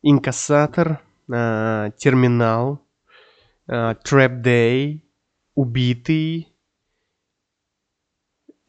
Инкассатор, 0.01 1.01
Терминал, 1.27 2.85
а, 3.67 3.95
Trap 3.95 4.41
Day, 4.41 5.01
Убитый, 5.55 6.47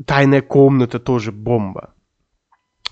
Тайная 0.06 0.42
комната 0.42 0.98
тоже 0.98 1.32
бомба. 1.32 1.94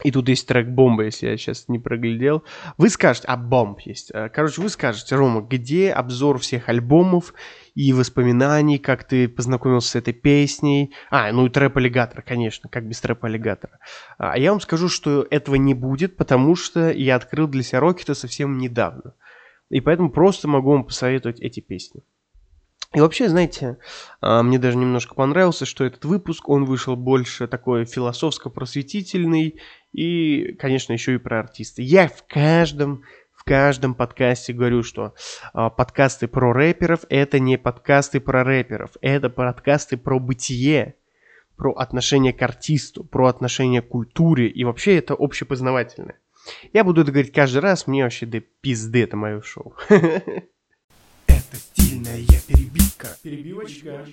И 0.02 0.10
тут 0.12 0.28
есть 0.30 0.46
трек 0.48 0.68
«Бомба», 0.68 1.04
если 1.04 1.26
я 1.26 1.36
сейчас 1.36 1.68
не 1.68 1.78
проглядел. 1.78 2.42
Вы 2.78 2.88
скажете, 2.88 3.26
а 3.28 3.36
бомб 3.36 3.80
есть. 3.80 4.10
Короче, 4.32 4.62
вы 4.62 4.70
скажете, 4.70 5.14
Рома, 5.14 5.42
где 5.42 5.92
обзор 5.92 6.38
всех 6.38 6.70
альбомов 6.70 7.34
и 7.74 7.92
воспоминаний, 7.92 8.78
как 8.78 9.04
ты 9.04 9.28
познакомился 9.28 9.90
с 9.90 9.96
этой 9.96 10.14
песней. 10.14 10.94
А, 11.10 11.30
ну 11.32 11.46
и 11.46 11.50
трэп-аллигатор, 11.50 12.22
конечно, 12.22 12.70
как 12.70 12.88
без 12.88 13.00
трэп-аллигатора. 13.00 13.78
А 14.16 14.38
я 14.38 14.52
вам 14.52 14.60
скажу, 14.60 14.88
что 14.88 15.26
этого 15.30 15.56
не 15.56 15.74
будет, 15.74 16.16
потому 16.16 16.56
что 16.56 16.90
я 16.90 17.16
открыл 17.16 17.46
для 17.46 17.62
себя 17.62 17.80
Рокета 17.80 18.14
совсем 18.14 18.56
недавно. 18.56 19.14
И 19.70 19.80
поэтому 19.80 20.10
просто 20.10 20.48
могу 20.48 20.72
вам 20.72 20.84
посоветовать 20.84 21.40
эти 21.40 21.60
песни. 21.60 22.02
И 22.92 23.00
вообще, 23.00 23.28
знаете, 23.28 23.78
а, 24.20 24.42
мне 24.42 24.58
даже 24.58 24.76
немножко 24.76 25.14
понравился, 25.14 25.64
что 25.64 25.84
этот 25.84 26.04
выпуск, 26.04 26.48
он 26.48 26.64
вышел 26.64 26.96
больше 26.96 27.46
такой 27.46 27.84
философско-просветительный 27.84 29.60
и, 29.92 30.56
конечно, 30.58 30.92
еще 30.92 31.14
и 31.14 31.18
про 31.18 31.38
артиста. 31.38 31.82
Я 31.82 32.08
в 32.08 32.24
каждом 32.26 33.04
в 33.32 33.44
каждом 33.44 33.94
подкасте 33.94 34.52
говорю, 34.52 34.82
что 34.82 35.14
э, 35.54 35.70
подкасты 35.74 36.28
про 36.28 36.52
рэперов 36.52 37.06
это 37.08 37.38
не 37.38 37.56
подкасты 37.56 38.20
про 38.20 38.44
рэперов, 38.44 38.90
это 39.00 39.30
подкасты 39.30 39.96
про 39.96 40.18
бытие, 40.18 40.96
про 41.56 41.72
отношение 41.72 42.34
к 42.34 42.42
артисту, 42.42 43.02
про 43.02 43.28
отношение 43.28 43.80
к 43.80 43.88
культуре 43.88 44.46
и 44.46 44.64
вообще 44.64 44.98
это 44.98 45.14
общепознавательное. 45.18 46.19
Я 46.72 46.84
буду 46.84 47.02
это 47.02 47.12
говорить 47.12 47.32
каждый 47.32 47.58
раз, 47.58 47.86
мне 47.86 48.02
вообще 48.02 48.26
да 48.26 48.40
пизды 48.60 49.02
это 49.02 49.16
мое 49.16 49.40
шоу. 49.42 49.74
Это 49.88 51.56
стильная 51.56 52.18
перебивка. 52.46 53.08
Перебивочка. 53.22 54.06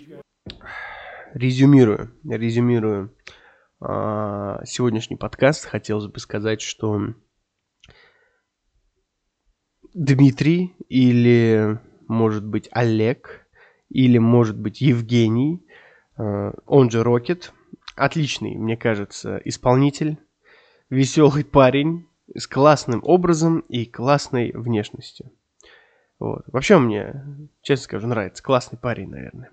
Резюмирую, 1.34 2.12
резюмирую 2.24 3.13
а, 3.80 4.63
сегодняшний 4.66 5.18
подкаст. 5.18 5.66
Хотелось 5.66 6.08
бы 6.08 6.20
сказать, 6.20 6.62
что 6.62 7.13
Дмитрий 9.94 10.76
или, 10.90 11.80
может 12.08 12.46
быть, 12.46 12.70
Олег 12.72 13.48
или, 13.90 14.18
может 14.18 14.58
быть, 14.60 14.82
Евгений, 14.82 15.66
э, 16.18 16.54
он 16.66 16.92
же 16.92 17.04
Рокет. 17.04 17.54
Отличный, 17.96 18.56
мне 18.56 18.78
кажется, 18.78 19.42
исполнитель, 19.44 20.18
веселый 20.90 21.44
парень 21.44 22.08
с 22.36 22.48
классным 22.48 23.02
образом 23.04 23.60
и 23.70 23.86
классной 23.86 24.52
внешностью. 24.54 25.32
Вот. 26.20 26.44
Вообще 26.48 26.78
мне, 26.78 27.24
честно 27.62 27.84
скажу, 27.84 28.08
нравится. 28.08 28.44
Классный 28.44 28.78
парень, 28.78 29.10
наверное. 29.10 29.52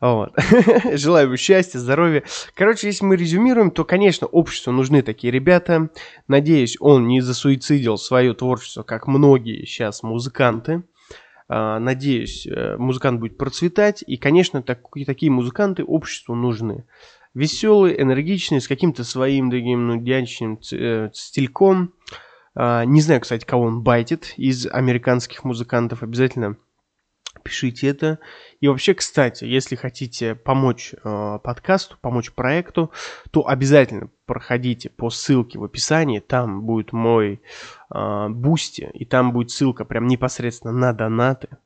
Вот. 0.00 0.32
Желаю 0.94 1.26
ему 1.26 1.36
счастья, 1.36 1.78
здоровья. 1.78 2.24
Короче, 2.54 2.86
если 2.86 3.04
мы 3.04 3.16
резюмируем, 3.16 3.70
то, 3.70 3.84
конечно, 3.84 4.26
обществу 4.26 4.72
нужны 4.72 5.02
такие 5.02 5.30
ребята. 5.30 5.90
Надеюсь, 6.26 6.76
он 6.80 7.06
не 7.06 7.20
засуицидил 7.20 7.98
свое 7.98 8.34
творчество, 8.34 8.82
как 8.82 9.06
многие 9.06 9.64
сейчас 9.66 10.02
музыканты. 10.02 10.84
А, 11.48 11.78
надеюсь, 11.78 12.46
э, 12.46 12.76
музыкант 12.78 13.20
будет 13.20 13.36
процветать. 13.36 14.02
И, 14.06 14.16
конечно, 14.16 14.62
так, 14.62 14.80
такие 15.04 15.30
музыканты 15.30 15.84
обществу 15.84 16.34
нужны. 16.34 16.84
Веселые, 17.34 18.00
энергичные, 18.00 18.60
с 18.60 18.68
каким-то 18.68 19.04
своим 19.04 19.50
таким, 19.50 19.86
ну, 19.86 20.00
дянчным 20.00 20.58
э, 20.72 21.10
стильком. 21.12 21.94
А, 22.54 22.84
не 22.84 23.00
знаю, 23.00 23.20
кстати, 23.20 23.44
кого 23.44 23.64
он 23.64 23.82
байтит 23.82 24.34
из 24.36 24.66
американских 24.66 25.44
музыкантов. 25.44 26.02
Обязательно 26.02 26.56
пишите 27.42 27.88
это. 27.88 28.18
И 28.60 28.68
вообще, 28.68 28.94
кстати, 28.94 29.44
если 29.44 29.76
хотите 29.76 30.34
помочь 30.34 30.92
э, 30.92 31.38
подкасту, 31.42 31.96
помочь 32.00 32.32
проекту, 32.32 32.90
то 33.30 33.46
обязательно 33.46 34.10
проходите 34.26 34.90
по 34.90 35.10
ссылке 35.10 35.58
в 35.58 35.64
описании. 35.64 36.20
Там 36.20 36.62
будет 36.62 36.92
мой 36.92 37.40
э, 37.94 38.28
бусти, 38.28 38.90
и 38.94 39.04
там 39.04 39.32
будет 39.32 39.50
ссылка 39.50 39.84
прям 39.84 40.06
непосредственно 40.06 40.72
на 40.72 40.92
донаты. 40.92 41.58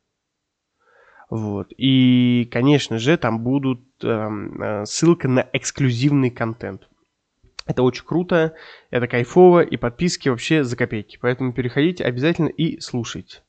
Вот. 1.31 1.72
И, 1.77 2.48
конечно 2.53 2.98
же, 2.98 3.16
там 3.16 3.40
будут 3.40 3.81
ссылка 4.86 5.28
на 5.28 5.48
эксклюзивный 5.52 6.30
контент. 6.30 6.88
Это 7.66 7.82
очень 7.82 8.04
круто, 8.04 8.54
это 8.90 9.08
кайфово, 9.08 9.62
и 9.62 9.76
подписки 9.76 10.28
вообще 10.28 10.64
за 10.64 10.76
копейки. 10.76 11.18
Поэтому 11.20 11.52
переходите 11.52 12.04
обязательно 12.04 12.48
и 12.48 12.78
слушайте. 12.80 13.42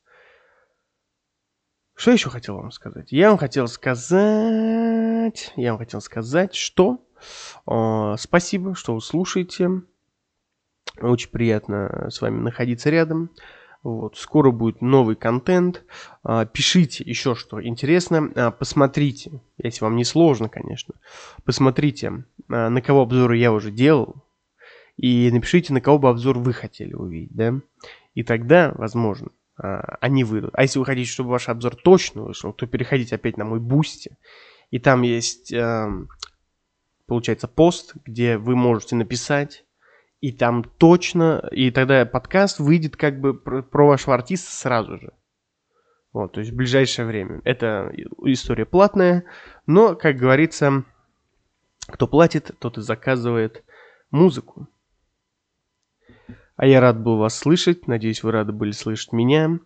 Что 1.94 2.10
еще 2.10 2.28
хотел 2.30 2.56
вам 2.56 2.70
сказать? 2.70 3.10
Я 3.10 3.30
вам 3.30 3.38
хотел 3.38 3.68
сказать... 3.68 5.52
Я 5.56 5.72
вам 5.72 5.78
хотел 5.78 6.00
сказать, 6.00 6.54
что... 6.54 7.02
Э, 7.66 8.16
спасибо, 8.18 8.74
что 8.74 8.94
вы 8.94 9.00
слушаете. 9.00 9.70
Очень 11.00 11.30
приятно 11.30 12.08
с 12.10 12.20
вами 12.20 12.40
находиться 12.40 12.90
рядом. 12.90 13.30
Вот, 13.86 14.16
скоро 14.16 14.50
будет 14.50 14.82
новый 14.82 15.14
контент. 15.14 15.84
А, 16.24 16.44
пишите 16.44 17.04
еще 17.04 17.36
что 17.36 17.64
интересно. 17.64 18.32
А, 18.34 18.50
посмотрите, 18.50 19.40
если 19.62 19.84
вам 19.84 19.94
не 19.94 20.02
сложно, 20.02 20.48
конечно. 20.48 20.96
Посмотрите, 21.44 22.24
а, 22.48 22.68
на 22.68 22.82
кого 22.82 23.02
обзоры 23.02 23.36
я 23.36 23.52
уже 23.52 23.70
делал. 23.70 24.24
И 24.96 25.30
напишите, 25.30 25.72
на 25.72 25.80
кого 25.80 26.00
бы 26.00 26.08
обзор 26.08 26.36
вы 26.36 26.52
хотели 26.52 26.94
увидеть, 26.94 27.32
да. 27.32 27.60
И 28.14 28.24
тогда, 28.24 28.72
возможно, 28.74 29.28
они 29.56 30.24
выйдут. 30.24 30.50
А 30.54 30.62
если 30.62 30.80
вы 30.80 30.84
хотите, 30.84 31.08
чтобы 31.08 31.30
ваш 31.30 31.48
обзор 31.48 31.76
точно 31.76 32.22
вышел, 32.22 32.52
то 32.52 32.66
переходите 32.66 33.14
опять 33.14 33.36
на 33.36 33.44
мой 33.44 33.60
бусти. 33.60 34.18
И 34.72 34.80
там 34.80 35.02
есть, 35.02 35.54
получается, 37.06 37.46
пост, 37.46 37.94
где 38.04 38.36
вы 38.36 38.56
можете 38.56 38.96
написать. 38.96 39.65
И 40.26 40.32
там 40.32 40.64
точно, 40.64 41.48
и 41.52 41.70
тогда 41.70 42.04
подкаст 42.04 42.58
выйдет 42.58 42.96
как 42.96 43.20
бы 43.20 43.32
про, 43.32 43.86
вашего 43.86 44.16
артиста 44.16 44.50
сразу 44.50 44.98
же. 44.98 45.12
Вот, 46.12 46.32
то 46.32 46.40
есть 46.40 46.50
в 46.50 46.56
ближайшее 46.56 47.06
время. 47.06 47.40
Это 47.44 47.92
история 48.24 48.64
платная, 48.64 49.22
но, 49.68 49.94
как 49.94 50.16
говорится, 50.16 50.82
кто 51.86 52.08
платит, 52.08 52.50
тот 52.58 52.76
и 52.76 52.80
заказывает 52.80 53.62
музыку. 54.10 54.66
А 56.56 56.66
я 56.66 56.80
рад 56.80 57.00
был 57.00 57.18
вас 57.18 57.38
слышать. 57.38 57.86
Надеюсь, 57.86 58.24
вы 58.24 58.32
рады 58.32 58.50
были 58.50 58.72
слышать 58.72 59.12
меня. 59.12 59.60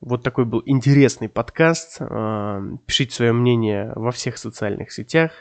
Вот 0.00 0.22
такой 0.22 0.46
был 0.46 0.62
интересный 0.64 1.28
подкаст. 1.28 1.98
А, 2.00 2.62
пишите 2.86 3.14
свое 3.14 3.32
мнение 3.34 3.92
во 3.94 4.12
всех 4.12 4.38
социальных 4.38 4.92
сетях. 4.92 5.32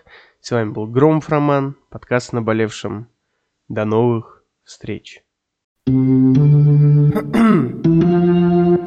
С 0.41 0.51
вами 0.51 0.71
был 0.71 0.85
Громов 0.85 1.29
Роман, 1.29 1.77
подкаст 1.89 2.33
«Наболевшем». 2.33 3.07
До 3.69 3.85
новых 3.85 4.38
встреч. 4.69 5.23
О 5.87 5.91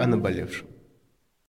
наболевшем. 0.06 0.71